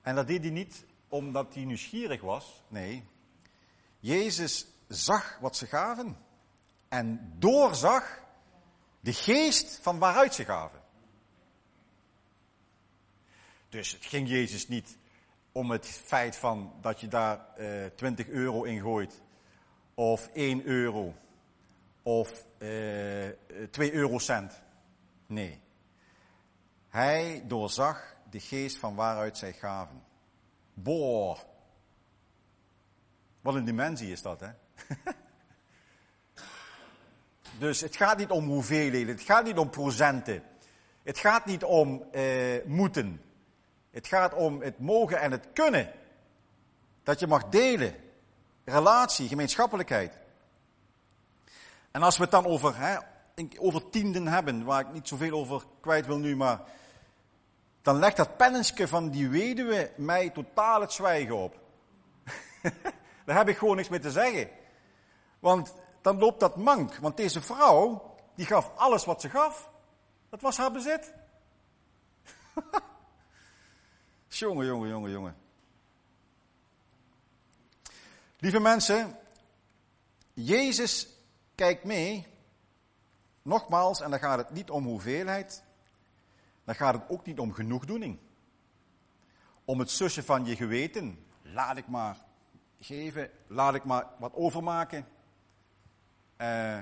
En 0.01 0.15
dat 0.15 0.27
deed 0.27 0.41
hij 0.41 0.51
niet 0.51 0.86
omdat 1.10 1.53
hij 1.53 1.63
nieuwsgierig 1.63 2.21
was. 2.21 2.62
Nee. 2.67 3.03
Jezus 3.99 4.65
zag 4.88 5.38
wat 5.41 5.55
ze 5.55 5.65
gaven 5.65 6.17
en 6.88 7.34
doorzag 7.38 8.24
de 9.05 9.13
geest 9.13 9.79
van 9.81 9.99
waaruit 9.99 10.33
ze 10.33 10.45
gaven. 10.45 10.81
Dus 13.69 13.91
het 13.91 14.05
ging 14.05 14.29
Jezus 14.29 14.67
niet 14.67 14.97
om 15.51 15.71
het 15.71 15.87
feit 15.87 16.35
van 16.35 16.73
dat 16.81 16.99
je 16.99 17.07
daar 17.07 17.45
uh, 17.57 17.85
eh, 17.85 17.91
20 17.93 18.27
euro 18.27 18.63
in 18.63 18.81
gooit, 18.81 19.21
of 19.93 20.27
1 20.33 20.65
euro, 20.65 21.13
of 22.03 22.45
eh, 22.57 23.29
2 23.71 23.93
eurocent. 23.93 24.61
Nee. 25.25 25.61
Hij 26.89 27.43
doorzag 27.47 28.17
de 28.29 28.39
geest 28.39 28.77
van 28.77 28.95
waaruit 28.95 29.37
zij 29.37 29.53
gaven. 29.53 30.03
Boah. 30.73 31.39
Wat 33.41 33.55
een 33.55 33.65
dimensie 33.65 34.11
is 34.11 34.21
dat, 34.21 34.39
hè? 34.39 34.49
dus 37.57 37.81
het 37.81 37.95
gaat 37.95 38.17
niet 38.17 38.29
om 38.29 38.47
hoeveelheden, 38.47 39.15
het 39.15 39.23
gaat 39.23 39.43
niet 39.43 39.57
om 39.57 39.69
procenten. 39.69 40.43
Het 41.03 41.17
gaat 41.17 41.45
niet 41.45 41.63
om 41.63 42.03
eh, 42.11 42.23
moeten. 42.65 43.21
Het 43.91 44.07
gaat 44.07 44.33
om 44.33 44.61
het 44.61 44.79
mogen 44.79 45.19
en 45.19 45.31
het 45.31 45.47
kunnen. 45.53 45.91
Dat 47.03 47.19
je 47.19 47.27
mag 47.27 47.49
delen. 47.49 47.95
Relatie, 48.63 49.27
gemeenschappelijkheid. 49.27 50.17
En 51.91 52.03
als 52.03 52.17
we 52.17 52.21
het 52.21 52.31
dan 52.31 52.45
over, 52.45 52.77
hè, 52.77 52.97
over 53.57 53.89
tienden 53.89 54.27
hebben, 54.27 54.63
waar 54.63 54.81
ik 54.81 54.93
niet 54.93 55.07
zoveel 55.07 55.39
over 55.39 55.63
kwijt 55.79 56.05
wil 56.05 56.17
nu, 56.17 56.35
maar 56.35 56.59
dan 57.81 57.99
legt 57.99 58.17
dat 58.17 58.37
pennenske 58.37 58.87
van 58.87 59.09
die 59.09 59.29
weduwe 59.29 59.91
mij 59.95 60.29
totaal 60.29 60.81
het 60.81 60.93
zwijgen 60.93 61.35
op. 61.35 61.59
Daar 63.25 63.37
heb 63.37 63.49
ik 63.49 63.57
gewoon 63.57 63.75
niks 63.75 63.89
meer 63.89 64.01
te 64.01 64.11
zeggen. 64.11 64.49
Want 65.39 65.73
dan 66.05 66.17
loopt 66.17 66.39
dat 66.39 66.55
mank. 66.55 66.95
Want 66.95 67.17
deze 67.17 67.41
vrouw, 67.41 68.15
die 68.35 68.45
gaf 68.45 68.75
alles 68.75 69.05
wat 69.05 69.21
ze 69.21 69.29
gaf. 69.29 69.71
Dat 70.29 70.41
was 70.41 70.57
haar 70.57 70.71
bezit. 70.71 71.13
jongen, 74.27 74.65
jongen, 74.65 74.89
jongen, 74.89 75.11
jongen. 75.11 75.37
Lieve 78.37 78.59
mensen, 78.59 79.19
Jezus 80.33 81.07
kijkt 81.55 81.83
mee. 81.83 82.27
Nogmaals, 83.41 84.01
en 84.01 84.09
dan 84.09 84.19
gaat 84.19 84.37
het 84.37 84.49
niet 84.49 84.69
om 84.69 84.85
hoeveelheid. 84.85 85.63
Dan 86.63 86.75
gaat 86.75 86.93
het 86.93 87.03
ook 87.09 87.25
niet 87.25 87.39
om 87.39 87.53
genoegdoening. 87.53 88.19
Om 89.63 89.79
het 89.79 89.89
sussen 89.89 90.23
van 90.23 90.45
je 90.45 90.55
geweten. 90.55 91.25
Laat 91.41 91.77
ik 91.77 91.87
maar 91.87 92.17
geven, 92.79 93.31
laat 93.47 93.75
ik 93.75 93.83
maar 93.83 94.07
wat 94.19 94.33
overmaken. 94.33 95.13
Uh, 96.37 96.77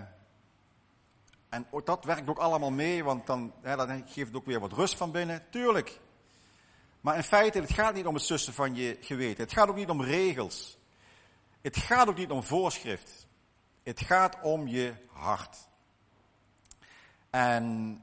en 1.50 1.68
dat 1.84 2.04
werkt 2.06 2.30
ook 2.30 2.38
allemaal 2.38 2.72
mee, 2.72 3.04
want 3.04 3.26
dan, 3.26 3.54
ja, 3.64 3.76
dan 3.76 4.08
geeft 4.08 4.28
het 4.28 4.36
ook 4.36 4.46
weer 4.46 4.60
wat 4.60 4.74
rust 4.74 4.96
van 4.96 5.12
binnen. 5.12 5.50
Tuurlijk. 5.50 6.00
Maar 7.02 7.16
in 7.16 7.24
feite, 7.24 7.60
het 7.60 7.74
gaat 7.74 7.94
niet 7.94 8.06
om 8.06 8.14
het 8.14 8.24
sussen 8.24 8.54
van 8.54 8.76
je 8.76 8.98
geweten. 9.02 9.44
Het 9.44 9.54
gaat 9.54 9.70
ook 9.70 9.76
niet 9.76 9.90
om 9.90 10.02
regels. 10.02 10.78
Het 11.62 11.78
gaat 11.78 12.08
ook 12.08 12.18
niet 12.18 12.32
om 12.32 12.44
voorschrift. 12.44 13.28
Het 13.84 14.00
gaat 14.02 14.42
om 14.42 14.68
je 14.68 14.94
hart. 15.12 15.58
En 17.30 17.98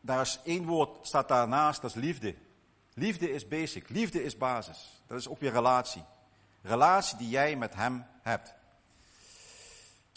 daar 0.00 0.20
is 0.20 0.40
één 0.44 0.64
woord, 0.64 1.06
staat 1.06 1.28
daarnaast, 1.28 1.80
dat 1.82 1.90
is 1.90 1.96
liefde. 1.96 2.34
Liefde 2.94 3.32
is 3.32 3.48
basic, 3.48 3.88
liefde 3.88 4.24
is 4.24 4.36
basis. 4.36 5.02
Dat 5.06 5.18
is 5.18 5.28
ook 5.28 5.40
weer 5.40 5.52
relatie. 5.52 6.04
Relatie 6.62 7.16
die 7.16 7.28
jij 7.28 7.56
met 7.56 7.74
hem 7.74 8.06
hebt. 8.22 8.54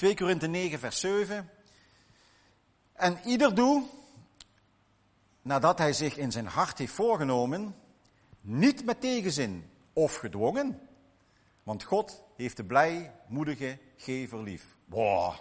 2 0.01 0.15
Korinthe 0.15 0.47
9, 0.47 0.79
vers 0.79 0.99
7. 0.99 1.49
En 2.93 3.19
ieder 3.25 3.55
doe, 3.55 3.83
nadat 5.41 5.77
hij 5.77 5.93
zich 5.93 6.17
in 6.17 6.31
zijn 6.31 6.45
hart 6.45 6.77
heeft 6.77 6.93
voorgenomen, 6.93 7.75
niet 8.41 8.85
met 8.85 9.01
tegenzin 9.01 9.69
of 9.93 10.15
gedwongen, 10.15 10.87
want 11.63 11.83
God 11.83 12.23
heeft 12.35 12.57
de 12.57 12.63
blijmoedige 12.63 13.77
gever 13.97 14.43
lief. 14.43 14.75
Wow. 14.85 15.33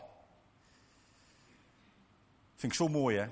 Vind 2.56 2.72
ik 2.72 2.78
zo 2.78 2.88
mooi, 2.88 3.16
hè? 3.16 3.28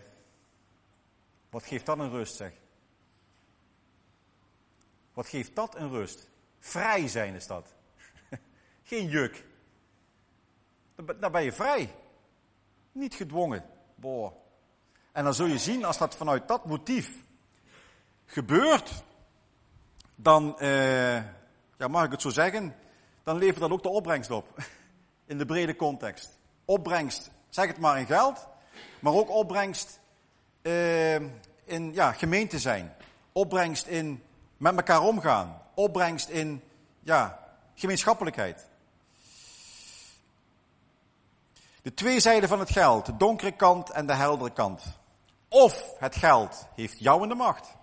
Wat 1.51 1.65
geeft 1.65 1.87
dat 1.87 1.99
een 1.99 2.11
rust, 2.11 2.37
zeg? 2.37 2.53
Wat 5.13 5.29
geeft 5.29 5.55
dat 5.55 5.75
een 5.75 5.91
rust? 5.91 6.29
Vrij 6.59 7.09
zijn 7.09 7.35
is 7.35 7.47
dat. 7.47 7.75
Geen 8.83 9.09
juk. 9.09 9.47
Dan 11.05 11.33
ben 11.33 11.43
je 11.43 11.53
vrij. 11.53 11.95
Niet 12.93 13.15
gedwongen. 13.15 13.65
Boah. 13.95 14.33
En 15.13 15.25
dan 15.25 15.35
zul 15.35 15.47
je 15.47 15.59
zien, 15.59 15.85
als 15.85 15.99
dat 15.99 16.17
vanuit 16.17 16.49
dat 16.49 16.65
motief 16.67 17.11
gebeurt, 18.27 19.05
dan, 20.15 20.59
eh, 20.59 21.15
ja, 21.77 21.89
mag 21.89 22.05
ik 22.05 22.11
het 22.11 22.23
zo 22.23 22.31
zeggen, 22.31 22.75
dan 23.23 23.39
levert 23.39 23.61
dat 23.61 23.71
ook 23.71 23.83
de 23.83 23.89
opbrengst 23.89 24.31
op. 24.31 24.47
In 25.27 25.39
de 25.39 25.47
brede 25.47 25.77
context. 25.77 26.31
Opbrengst, 26.65 27.31
zeg 27.49 27.67
het 27.67 27.79
maar 27.79 27.99
in 27.99 28.07
geld, 28.07 28.47
maar 29.01 29.13
ook 29.13 29.31
opbrengst 29.31 30.01
uh, 30.63 31.15
in 31.65 31.93
ja, 31.93 32.13
gemeente 32.13 32.59
zijn. 32.59 32.95
Opbrengst 33.33 33.87
in 33.87 34.23
met 34.57 34.77
elkaar 34.77 35.03
omgaan. 35.03 35.63
Opbrengst 35.75 36.29
in 36.29 36.63
ja, 37.01 37.49
gemeenschappelijkheid. 37.75 38.68
De 41.89 41.95
twee 41.95 42.21
zijden 42.21 42.49
van 42.49 42.59
het 42.59 42.71
geld, 42.71 43.07
de 43.07 43.17
donkere 43.17 43.53
kant 43.53 43.91
en 43.91 44.07
de 44.07 44.15
heldere 44.15 44.53
kant. 44.53 44.83
Of 45.49 45.99
het 45.99 46.17
geld 46.17 46.69
heeft 46.75 46.99
jou 46.99 47.23
in 47.23 47.29
de 47.29 47.35
macht. 47.35 47.77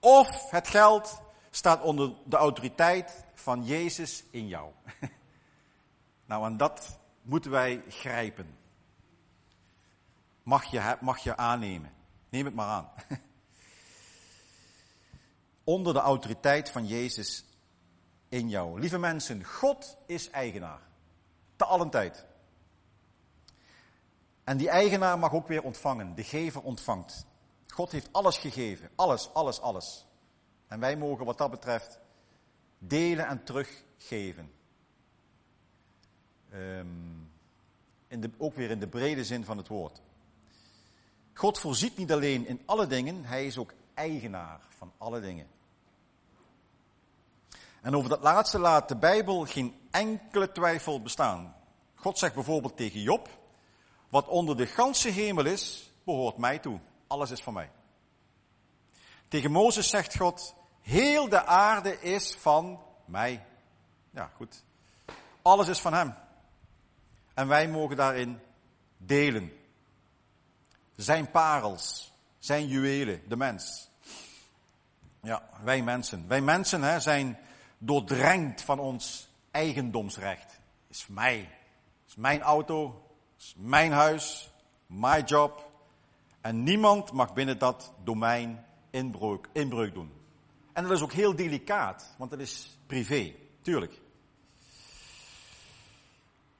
Of 0.00 0.50
het 0.50 0.68
geld 0.68 1.20
staat 1.50 1.82
onder 1.82 2.12
de 2.24 2.36
autoriteit 2.36 3.24
van 3.34 3.64
Jezus 3.64 4.24
in 4.30 4.48
jou. 4.48 4.70
Nou, 6.26 6.46
en 6.46 6.56
dat 6.56 6.98
moeten 7.22 7.50
wij 7.50 7.82
grijpen. 7.88 8.56
Mag 10.42 10.64
je, 10.64 10.96
mag 11.00 11.18
je 11.18 11.36
aannemen. 11.36 11.92
Neem 12.28 12.44
het 12.44 12.54
maar 12.54 12.68
aan. 12.68 12.90
Onder 15.64 15.92
de 15.92 16.00
autoriteit 16.00 16.70
van 16.70 16.86
Jezus 16.86 17.44
in 18.28 18.48
jou. 18.48 18.80
Lieve 18.80 18.98
mensen, 18.98 19.44
God 19.44 19.96
is 20.06 20.30
eigenaar. 20.30 20.92
Te 21.56 21.64
allen 21.64 21.90
tijd. 21.90 22.24
En 24.44 24.56
die 24.56 24.68
eigenaar 24.68 25.18
mag 25.18 25.32
ook 25.32 25.48
weer 25.48 25.62
ontvangen. 25.62 26.14
De 26.14 26.24
gever 26.24 26.62
ontvangt. 26.62 27.26
God 27.68 27.92
heeft 27.92 28.08
alles 28.12 28.38
gegeven. 28.38 28.90
Alles, 28.94 29.34
alles, 29.34 29.60
alles. 29.60 30.06
En 30.66 30.80
wij 30.80 30.96
mogen 30.96 31.24
wat 31.24 31.38
dat 31.38 31.50
betreft 31.50 31.98
delen 32.78 33.26
en 33.26 33.44
teruggeven. 33.44 34.52
Um, 36.52 37.32
in 38.08 38.20
de, 38.20 38.30
ook 38.38 38.54
weer 38.54 38.70
in 38.70 38.80
de 38.80 38.88
brede 38.88 39.24
zin 39.24 39.44
van 39.44 39.56
het 39.56 39.68
woord. 39.68 40.02
God 41.34 41.58
voorziet 41.58 41.96
niet 41.96 42.12
alleen 42.12 42.46
in 42.46 42.62
alle 42.64 42.86
dingen, 42.86 43.24
hij 43.24 43.46
is 43.46 43.58
ook 43.58 43.72
eigenaar 43.94 44.60
van 44.68 44.92
alle 44.98 45.20
dingen. 45.20 45.46
En 47.80 47.96
over 47.96 48.10
dat 48.10 48.22
laatste 48.22 48.58
laat 48.58 48.88
de 48.88 48.96
Bijbel 48.96 49.44
geen 49.44 49.74
enkele 49.94 50.52
twijfel 50.52 51.02
bestaan. 51.02 51.56
God 51.94 52.18
zegt 52.18 52.34
bijvoorbeeld 52.34 52.76
tegen 52.76 53.00
Job, 53.00 53.28
wat 54.08 54.28
onder 54.28 54.56
de 54.56 54.66
ganse 54.66 55.08
hemel 55.08 55.44
is, 55.44 55.90
behoort 56.04 56.36
mij 56.36 56.58
toe. 56.58 56.80
Alles 57.06 57.30
is 57.30 57.42
van 57.42 57.52
mij. 57.52 57.70
Tegen 59.28 59.50
Mozes 59.50 59.88
zegt 59.88 60.16
God, 60.16 60.54
heel 60.80 61.28
de 61.28 61.44
aarde 61.44 62.00
is 62.00 62.34
van 62.34 62.80
mij. 63.04 63.44
Ja, 64.10 64.30
goed. 64.36 64.64
Alles 65.42 65.68
is 65.68 65.80
van 65.80 65.92
hem. 65.92 66.14
En 67.34 67.48
wij 67.48 67.68
mogen 67.68 67.96
daarin 67.96 68.40
delen. 68.96 69.52
Zijn 70.96 71.30
parels, 71.30 72.12
zijn 72.38 72.66
juwelen, 72.66 73.22
de 73.28 73.36
mens. 73.36 73.90
Ja, 75.22 75.48
wij 75.62 75.82
mensen. 75.82 76.28
Wij 76.28 76.40
mensen 76.40 76.82
hè, 76.82 77.00
zijn 77.00 77.38
doordrenkt 77.78 78.62
van 78.62 78.78
ons 78.78 79.28
eigendomsrecht. 79.54 80.60
Is 80.88 81.06
mij. 81.06 81.50
Is 82.06 82.14
mijn 82.16 82.40
auto. 82.40 83.08
Is 83.38 83.54
mijn 83.56 83.92
huis. 83.92 84.50
My 84.86 85.20
job. 85.20 85.70
En 86.40 86.62
niemand 86.62 87.12
mag 87.12 87.32
binnen 87.32 87.58
dat 87.58 87.92
domein 88.02 88.64
inbreuk, 88.90 89.48
inbreuk 89.52 89.94
doen. 89.94 90.12
En 90.72 90.82
dat 90.82 90.92
is 90.92 91.02
ook 91.02 91.12
heel 91.12 91.36
delicaat, 91.36 92.14
want 92.18 92.30
dat 92.30 92.40
is 92.40 92.78
privé, 92.86 93.34
tuurlijk. 93.62 94.00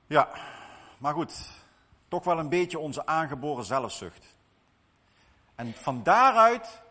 Ja, 0.06 0.28
maar 0.98 1.14
goed, 1.14 1.50
toch 2.08 2.24
wel 2.24 2.38
een 2.38 2.48
beetje 2.48 2.78
onze 2.78 3.06
aangeboren 3.06 3.64
zelfzucht. 3.64 4.26
En 5.54 5.74
van 5.74 6.02
daaruit 6.02 6.82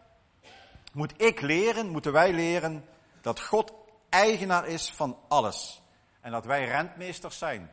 moet 0.93 1.21
ik 1.21 1.41
leren, 1.41 1.89
moeten 1.89 2.11
wij 2.11 2.33
leren, 2.33 2.85
dat 3.21 3.39
God 3.41 3.73
eigenaar 4.09 4.67
is 4.67 4.91
van 4.91 5.17
alles. 5.27 5.81
En 6.23 6.31
dat 6.31 6.45
wij 6.45 6.65
rentmeesters 6.65 7.37
zijn. 7.37 7.71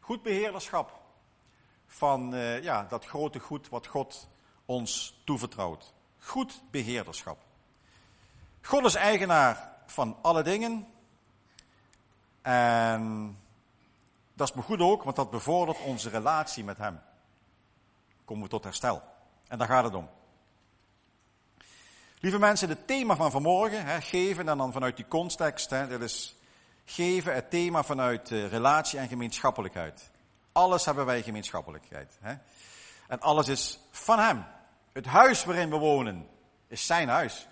Goed 0.00 0.22
beheerderschap 0.22 1.00
van 1.86 2.34
uh, 2.34 2.62
ja, 2.62 2.84
dat 2.88 3.04
grote 3.04 3.38
goed 3.38 3.68
wat 3.68 3.86
God 3.86 4.28
ons 4.64 5.20
toevertrouwt. 5.24 5.94
Goed 6.18 6.62
beheerderschap. 6.70 7.38
God 8.62 8.84
is 8.84 8.94
eigenaar 8.94 9.72
van 9.86 10.16
alle 10.22 10.42
dingen. 10.42 10.86
En 12.42 13.36
dat 14.34 14.48
is 14.48 14.54
me 14.54 14.62
goed 14.62 14.80
ook, 14.80 15.02
want 15.02 15.16
dat 15.16 15.30
bevordert 15.30 15.80
onze 15.80 16.08
relatie 16.08 16.64
met 16.64 16.78
Hem. 16.78 17.00
Komen 18.24 18.42
we 18.42 18.48
tot 18.48 18.64
herstel. 18.64 19.02
En 19.48 19.58
daar 19.58 19.68
gaat 19.68 19.84
het 19.84 19.94
om. 19.94 20.08
Lieve 22.20 22.38
mensen, 22.38 22.68
het 22.68 22.86
thema 22.86 23.16
van 23.16 23.30
vanmorgen, 23.30 23.84
hè, 23.84 24.00
geven 24.00 24.48
en 24.48 24.58
dan 24.58 24.72
vanuit 24.72 24.96
die 24.96 25.08
context, 25.08 25.70
hè, 25.70 25.88
dat 25.88 26.00
is 26.00 26.36
geven, 26.84 27.34
het 27.34 27.50
thema 27.50 27.82
vanuit 27.82 28.30
uh, 28.30 28.46
relatie 28.46 28.98
en 28.98 29.08
gemeenschappelijkheid. 29.08 30.10
Alles 30.52 30.84
hebben 30.84 31.06
wij 31.06 31.22
gemeenschappelijkheid. 31.22 32.18
Hè. 32.20 32.34
En 33.08 33.20
alles 33.20 33.48
is 33.48 33.78
van 33.90 34.18
Hem. 34.18 34.44
Het 34.92 35.06
huis 35.06 35.44
waarin 35.44 35.70
we 35.70 35.76
wonen 35.76 36.28
is 36.68 36.86
Zijn 36.86 37.08
huis. 37.08 37.46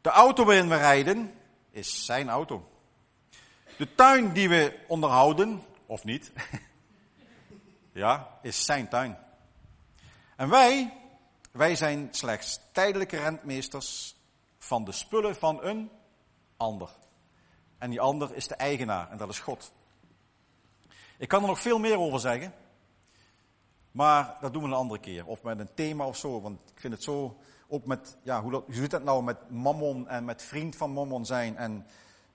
De 0.00 0.10
auto 0.10 0.44
waarin 0.44 0.68
we 0.68 0.76
rijden 0.76 1.34
is 1.70 2.04
Zijn 2.04 2.28
auto. 2.28 2.68
De 3.76 3.94
tuin 3.94 4.32
die 4.32 4.48
we 4.48 4.78
onderhouden, 4.86 5.62
of 5.86 6.04
niet, 6.04 6.32
ja, 7.92 8.38
is 8.42 8.64
Zijn 8.64 8.88
tuin. 8.88 9.18
En 10.36 10.48
wij, 10.48 10.92
wij 11.50 11.76
zijn 11.76 12.08
slechts 12.10 12.60
tijdelijke 12.72 13.16
rentmeesters 13.16 14.16
van 14.58 14.84
de 14.84 14.92
spullen 14.92 15.36
van 15.36 15.62
een 15.64 15.90
ander. 16.56 16.90
En 17.80 17.90
die 17.90 18.00
ander 18.00 18.34
is 18.34 18.48
de 18.48 18.54
eigenaar 18.54 19.10
en 19.10 19.16
dat 19.16 19.28
is 19.28 19.38
God. 19.38 19.72
Ik 21.18 21.28
kan 21.28 21.42
er 21.42 21.48
nog 21.48 21.60
veel 21.60 21.78
meer 21.78 21.98
over 21.98 22.20
zeggen. 22.20 22.52
Maar 23.90 24.36
dat 24.40 24.52
doen 24.52 24.62
we 24.62 24.68
een 24.68 24.74
andere 24.74 25.00
keer. 25.00 25.26
Of 25.26 25.42
met 25.42 25.58
een 25.58 25.74
thema 25.74 26.06
of 26.06 26.16
zo. 26.16 26.40
Want 26.40 26.58
ik 26.74 26.80
vind 26.80 26.92
het 26.92 27.02
zo, 27.02 27.36
ook 27.68 27.86
met, 27.86 28.16
ja, 28.22 28.42
hoe, 28.42 28.50
dat, 28.50 28.64
zit 28.68 28.90
dat 28.90 29.02
nou 29.02 29.22
met 29.22 29.50
mammon 29.50 30.08
en 30.08 30.24
met 30.24 30.42
vriend 30.42 30.76
van 30.76 30.90
mammon 30.90 31.26
zijn. 31.26 31.56
En 31.56 31.86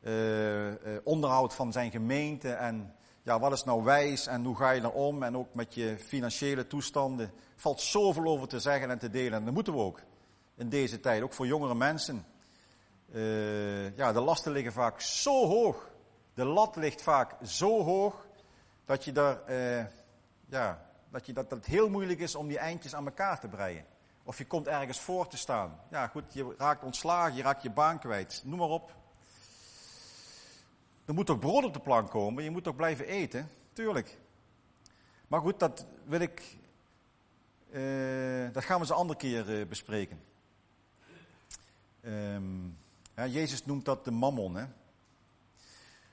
uh, 0.02 0.98
onderhoud 1.04 1.54
van 1.54 1.72
zijn 1.72 1.91
gemeente. 1.91 2.52
En 2.52 2.96
ja, 3.24 3.39
wat 3.39 3.52
is 3.52 3.64
nou 3.64 3.84
wijs 3.84 4.28
en 4.28 4.46
hoe 4.46 4.56
ga 4.56 4.72
je 4.72 4.82
er 4.82 4.91
om? 4.91 5.24
En 5.24 5.38
ook 5.38 5.54
met 5.54 5.74
je 5.74 5.98
financiële 6.00 6.68
toestanden. 6.68 7.26
Er 7.26 7.34
valt 7.56 7.82
zoveel 7.82 8.26
over 8.26 8.48
te 8.48 8.60
zeggen 8.60 8.89
en 8.89 9.00
te 9.00 9.10
delen. 9.10 9.34
En 9.34 9.46
dat 9.46 9.54
moeten 9.54 9.74
we 9.74 9.80
ook. 9.80 10.02
In 10.56 10.70
deze 10.70 11.00
tijd, 11.00 11.22
ook 11.22 11.34
voor 11.34 11.48
jongere 11.48 11.76
mensen. 11.76 12.26
Uh, 13.16 13.97
ja, 13.97 14.13
de 14.13 14.20
lasten 14.20 14.51
liggen 14.51 14.74
vaak 14.74 15.01
zo 15.01 15.47
hoog. 15.47 15.89
De 16.34 16.45
lat 16.45 16.76
ligt 16.76 17.01
vaak 17.01 17.36
zo 17.43 17.84
hoog 17.84 18.26
dat 18.86 19.03
je 19.03 19.11
daar, 19.11 19.49
uh, 19.49 19.86
ja, 20.49 20.89
dat, 21.09 21.26
je, 21.26 21.34
dat, 21.34 21.49
dat 21.49 21.57
het 21.57 21.68
heel 21.68 21.89
moeilijk 21.89 22.20
is 22.20 22.36
om 22.36 22.47
die 22.47 22.57
eindjes 22.57 22.95
aan 22.95 23.05
elkaar 23.05 23.39
te 23.39 23.47
breien. 23.47 23.86
Of 24.24 24.38
je 24.38 24.45
komt 24.45 24.68
ergens 24.68 24.99
voor 24.99 25.28
te 25.28 25.38
staan. 25.38 25.80
Ja, 25.91 26.07
goed, 26.07 26.24
je 26.34 26.55
raakt 26.57 26.84
ontslagen, 26.84 27.36
je 27.36 27.41
raakt 27.41 27.61
je 27.61 27.70
baan 27.70 27.99
kwijt. 27.99 28.41
Noem 28.45 28.59
maar 28.59 28.68
op. 28.68 28.95
Er 31.05 31.13
moet 31.13 31.26
toch 31.26 31.39
brood 31.39 31.63
op 31.63 31.74
de 31.74 31.80
plank 31.80 32.09
komen, 32.09 32.43
je 32.43 32.51
moet 32.51 32.63
toch 32.63 32.76
blijven 32.76 33.05
eten? 33.05 33.49
Tuurlijk. 33.74 34.18
Maar 35.28 35.41
goed, 35.41 35.59
dat 35.59 35.86
wil 36.03 36.20
ik. 36.20 36.57
Uh, 37.70 38.53
dat 38.53 38.63
gaan 38.63 38.76
we 38.76 38.82
eens 38.82 38.89
een 38.89 38.95
andere 38.95 39.20
keer 39.20 39.68
bespreken. 39.68 40.22
Um, 42.01 42.78
ja, 43.16 43.28
Jezus 43.28 43.66
noemt 43.66 43.86
dat 43.86 44.05
de 44.05 44.11
mammon. 44.11 44.55
Hè? 44.55 44.66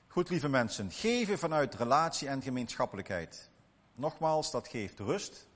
Goed, 0.07 0.29
lieve 0.29 0.49
mensen, 0.49 0.91
geven 0.91 1.39
vanuit 1.39 1.75
relatie 1.75 2.27
en 2.27 2.41
gemeenschappelijkheid. 2.41 3.49
Nogmaals, 3.95 4.51
dat 4.51 4.67
geeft 4.67 4.99
rust, 4.99 5.47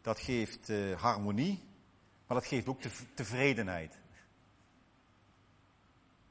dat 0.00 0.18
geeft 0.18 0.68
uh, 0.68 1.00
harmonie, 1.00 1.64
maar 2.26 2.36
dat 2.38 2.46
geeft 2.46 2.68
ook 2.68 2.80
tevredenheid. 3.14 3.98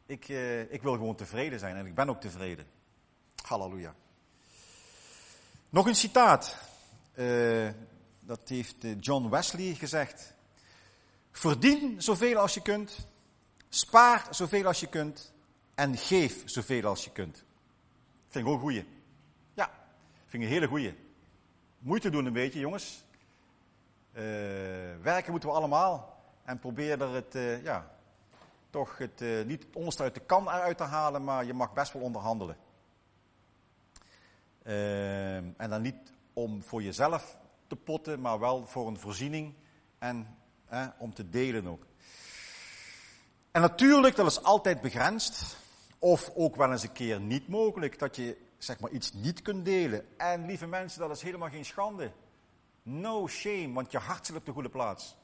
Ik, 0.06 0.28
uh, 0.28 0.72
ik 0.72 0.82
wil 0.82 0.94
gewoon 0.94 1.16
tevreden 1.16 1.60
zijn 1.60 1.76
en 1.76 1.86
ik 1.86 1.96
ben 1.96 2.10
ook 2.10 2.22
tevreden. 2.22 2.66
Halleluja. 3.46 3.96
Nog 5.70 5.88
een 5.88 5.96
citaat. 5.96 6.58
Uh, 7.14 7.70
dat 8.20 8.50
heeft 8.50 8.86
John 9.00 9.30
Wesley 9.30 9.74
gezegd. 9.74 10.34
Verdien 11.32 12.02
zoveel 12.02 12.38
als 12.38 12.54
je 12.54 12.62
kunt, 12.62 13.08
spaar 13.74 14.28
zoveel 14.30 14.66
als 14.66 14.80
je 14.80 14.88
kunt 14.88 15.34
en 15.76 15.98
geef 15.98 16.42
zoveel 16.46 16.86
als 16.86 17.04
je 17.04 17.12
kunt. 17.12 17.46
Vind 18.28 18.46
ik 18.46 18.52
ook 18.52 18.60
goeie. 18.60 18.88
Ja, 19.54 19.72
vind 20.26 20.44
ik 20.44 20.50
een 20.50 20.56
hele 20.56 20.68
goeie. 20.68 20.98
Moeite 21.80 22.10
doen 22.10 22.26
een 22.26 22.34
beetje, 22.34 22.60
jongens. 22.60 23.04
Uh, 24.14 24.22
werken 25.02 25.32
moeten 25.32 25.50
we 25.50 25.56
allemaal. 25.56 26.22
En 26.44 26.60
probeer 26.60 27.02
er 27.02 27.14
het, 27.14 27.36
uh, 27.36 27.64
ja, 27.64 27.92
toch 28.70 28.98
het, 28.98 29.22
uh, 29.22 29.46
niet 29.46 29.64
het 29.64 29.76
onderste 29.76 30.04
uit 30.04 30.14
de 30.14 30.20
kan 30.20 30.50
uit 30.50 30.78
te 30.78 30.84
halen, 30.84 31.24
maar 31.24 31.46
je 31.46 31.54
mag 31.54 31.74
best 31.74 31.94
wel 31.94 32.02
onderhandelen. 32.02 32.58
en 35.58 35.70
dan 35.70 35.82
niet 35.82 36.14
om 36.34 36.64
voor 36.64 36.84
jezelf 36.84 37.38
te 37.68 37.76
potten, 37.76 38.22
maar 38.22 38.40
wel 38.40 38.66
voor 38.66 38.88
een 38.88 39.00
voorziening 39.00 39.54
en 39.98 40.38
om 40.98 41.14
te 41.14 41.30
delen 41.30 41.68
ook. 41.68 41.84
En 43.52 43.62
natuurlijk, 43.62 44.16
dat 44.16 44.28
is 44.28 44.44
altijd 44.44 44.82
begrensd. 44.82 45.56
Of 46.00 46.32
ook 46.36 46.56
wel 46.56 46.72
eens 46.72 46.84
een 46.84 46.92
keer 46.92 47.20
niet 47.20 47.48
mogelijk 47.48 48.00
dat 48.00 48.16
je 48.16 48.38
zeg 48.58 48.80
maar 48.80 48.92
iets 48.92 49.14
niet 49.14 49.42
kunt 49.42 49.66
delen. 49.66 50.18
En 50.18 50.46
lieve 50.46 50.68
mensen, 50.68 51.00
dat 51.00 51.12
is 51.12 51.22
helemaal 51.22 51.50
geen 51.50 51.66
schande. 51.66 52.12
No 52.84 53.28
shame, 53.28 53.74
want 53.74 53.92
je 53.92 53.98
hart 53.98 54.26
zit 54.26 54.36
op 54.36 54.46
de 54.46 54.52
goede 54.52 54.70
plaats. 54.70 55.16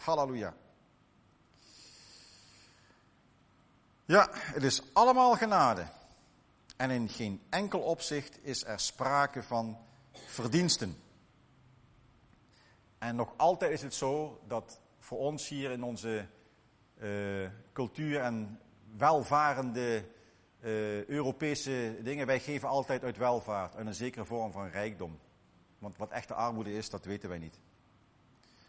Halleluja. 0.00 0.54
Ja, 4.04 4.28
het 4.32 4.62
is 4.62 4.82
allemaal 4.92 5.34
genade. 5.34 5.86
En 6.76 6.90
in 6.90 7.08
geen 7.08 7.42
enkel 7.50 7.80
opzicht 7.80 8.38
is 8.44 8.64
er 8.64 8.80
sprake 8.80 9.42
van 9.42 9.78
verdiensten. 10.12 11.02
En 12.98 13.16
nog 13.16 13.32
altijd 13.36 13.72
is 13.72 13.82
het 13.82 13.94
zo 13.94 14.40
dat 14.46 14.80
voor 14.98 15.18
ons 15.18 15.48
hier 15.48 15.70
in 15.70 15.82
onze 15.82 16.26
uh, 17.02 17.48
cultuur 17.72 18.20
en 18.20 18.60
welvarende 18.96 20.04
uh, 20.60 21.04
Europese 21.04 21.98
dingen, 22.02 22.26
wij 22.26 22.40
geven 22.40 22.68
altijd 22.68 23.02
uit 23.02 23.16
welvaart, 23.16 23.74
uit 23.74 23.86
een 23.86 23.94
zekere 23.94 24.24
vorm 24.24 24.52
van 24.52 24.68
rijkdom. 24.68 25.18
Want 25.78 25.96
wat 25.96 26.10
echte 26.10 26.34
armoede 26.34 26.72
is, 26.72 26.90
dat 26.90 27.04
weten 27.04 27.28
wij 27.28 27.38
niet. 27.38 27.58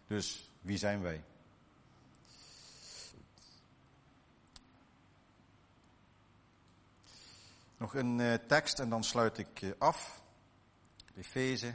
Dus 0.08 0.52
wie 0.62 0.78
zijn 0.78 1.02
wij? 1.02 1.24
Nog 7.78 7.96
een 7.96 8.20
uh, 8.20 8.34
tekst 8.34 8.80
en 8.80 8.90
dan 8.90 9.04
sluit 9.04 9.38
ik 9.38 9.62
uh, 9.62 9.72
af. 9.78 10.22
Efeze. 11.16 11.74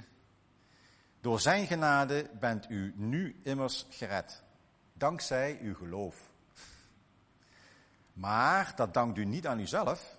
Door 1.21 1.41
zijn 1.41 1.67
genade 1.67 2.31
bent 2.41 2.71
u 2.71 2.93
nu 2.97 3.41
immers 3.43 3.87
gered. 3.91 4.43
Dankzij 4.93 5.59
uw 5.61 5.75
geloof. 5.75 6.32
Maar 8.13 8.73
dat 8.77 8.95
dankt 8.95 9.19
u 9.19 9.25
niet 9.25 9.47
aan 9.47 9.59
uzelf. 9.59 10.19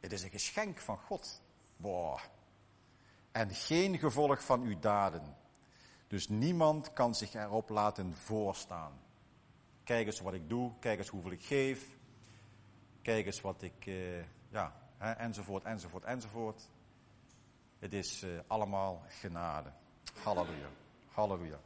Het 0.00 0.12
is 0.12 0.22
een 0.22 0.30
geschenk 0.30 0.78
van 0.78 0.98
God. 0.98 1.42
En 3.32 3.54
geen 3.54 3.98
gevolg 3.98 4.44
van 4.44 4.62
uw 4.62 4.78
daden. 4.78 5.36
Dus 6.06 6.28
niemand 6.28 6.92
kan 6.92 7.14
zich 7.14 7.34
erop 7.34 7.68
laten 7.68 8.14
voorstaan. 8.14 8.92
Kijk 9.84 10.06
eens 10.06 10.20
wat 10.20 10.34
ik 10.34 10.48
doe, 10.48 10.72
kijk 10.78 10.98
eens 10.98 11.08
hoeveel 11.08 11.30
ik 11.30 11.44
geef. 11.44 11.86
Kijk 13.02 13.26
eens 13.26 13.40
wat 13.40 13.62
ik, 13.62 13.86
uh, 13.86 14.18
ja, 14.48 14.74
hè, 14.98 15.12
enzovoort, 15.12 15.64
enzovoort, 15.64 16.04
enzovoort. 16.04 16.68
Het 17.78 17.92
is 17.92 18.22
uh, 18.22 18.40
allemaal 18.46 19.02
genade. 19.08 19.72
Halleluja. 20.22 20.68
Halleluja. 21.12 21.60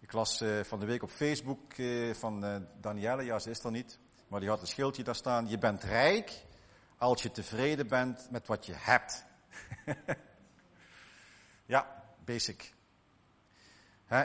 Ik 0.00 0.12
las 0.12 0.42
uh, 0.42 0.64
van 0.64 0.80
de 0.80 0.86
week 0.86 1.02
op 1.02 1.10
Facebook 1.10 1.74
van 2.12 2.66
Danielle, 2.80 3.22
ja 3.22 3.38
ze 3.38 3.50
is 3.50 3.64
er 3.64 3.70
niet. 3.70 3.98
Maar 4.34 4.42
die 4.42 4.52
had 4.52 4.62
een 4.62 4.68
schildje 4.68 5.02
daar 5.02 5.14
staan. 5.14 5.48
Je 5.48 5.58
bent 5.58 5.82
rijk 5.82 6.44
als 6.98 7.22
je 7.22 7.30
tevreden 7.30 7.88
bent 7.88 8.30
met 8.30 8.46
wat 8.46 8.66
je 8.66 8.72
hebt. 8.76 9.24
ja, 11.74 12.02
basic. 12.24 12.74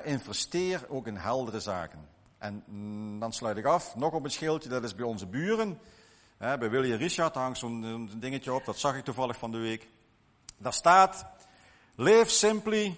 investeer 0.04 0.86
ook 0.88 1.08
in 1.08 1.16
heldere 1.16 1.60
zaken. 1.60 2.08
En 2.38 2.64
mm, 2.66 3.20
dan 3.20 3.34
sluit 3.34 3.58
ik 3.58 3.66
af. 3.66 3.96
Nog 3.96 4.14
op 4.14 4.24
een 4.24 4.32
schildje, 4.32 4.70
dat 4.70 4.84
is 4.84 4.96
bij 4.96 5.06
onze 5.06 5.28
buren. 5.28 5.80
bij 6.38 6.70
William 6.70 6.98
Richard 6.98 7.36
hangt 7.36 7.60
zo'n 7.60 8.12
dingetje 8.20 8.54
op. 8.54 8.66
Dat 8.66 8.80
zag 8.80 8.96
ik 8.96 9.04
toevallig 9.04 9.38
van 9.38 9.52
de 9.52 9.58
week. 9.58 9.88
Daar 10.58 10.74
staat: 10.74 11.26
Live 11.96 12.30
simply, 12.30 12.96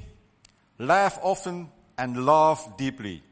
laugh 0.75 1.23
often 1.23 1.71
and 1.95 2.15
love 2.15 2.69
deeply. 2.75 3.23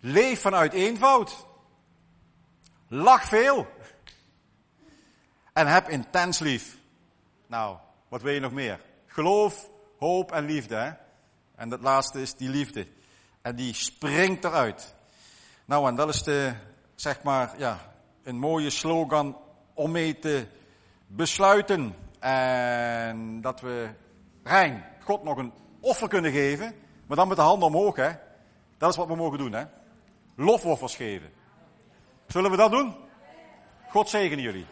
Leef 0.00 0.40
vanuit 0.40 0.72
eenvoud. 0.72 1.50
Lach 2.94 3.24
veel. 3.24 3.66
En 5.52 5.66
heb 5.66 5.88
intens 5.88 6.38
lief. 6.38 6.76
Nou, 7.46 7.76
wat 8.08 8.22
wil 8.22 8.32
je 8.32 8.40
nog 8.40 8.52
meer? 8.52 8.80
Geloof, 9.06 9.68
hoop 9.98 10.32
en 10.32 10.44
liefde. 10.44 10.74
Hè? 10.74 10.90
En 11.54 11.68
dat 11.68 11.80
laatste 11.80 12.20
is 12.20 12.34
die 12.34 12.48
liefde. 12.48 12.86
En 13.42 13.56
die 13.56 13.74
springt 13.74 14.44
eruit. 14.44 14.94
Nou, 15.64 15.88
en 15.88 15.94
dat 15.94 16.08
is 16.08 16.22
de, 16.22 16.52
zeg 16.94 17.22
maar, 17.22 17.54
ja, 17.58 17.78
een 18.22 18.38
mooie 18.38 18.70
slogan 18.70 19.38
om 19.74 19.90
mee 19.90 20.18
te 20.18 20.46
besluiten. 21.06 21.94
En 22.18 23.40
dat 23.40 23.60
we 23.60 23.88
Rijn, 24.42 24.84
God 25.00 25.22
nog 25.22 25.36
een 25.36 25.52
offer 25.80 26.08
kunnen 26.08 26.32
geven. 26.32 26.74
Maar 27.06 27.16
dan 27.16 27.28
met 27.28 27.36
de 27.36 27.42
handen 27.42 27.68
omhoog, 27.68 27.96
hè. 27.96 28.10
Dat 28.78 28.90
is 28.90 28.96
wat 28.96 29.06
we 29.06 29.16
mogen 29.16 29.38
doen, 29.38 29.52
hè. 29.52 29.64
Lofoffers 30.36 30.96
geven. 30.96 31.40
Zullen 32.32 32.50
we 32.50 32.56
dat 32.56 32.70
doen? 32.70 32.94
God 33.88 34.08
zegene 34.08 34.42
jullie. 34.42 34.66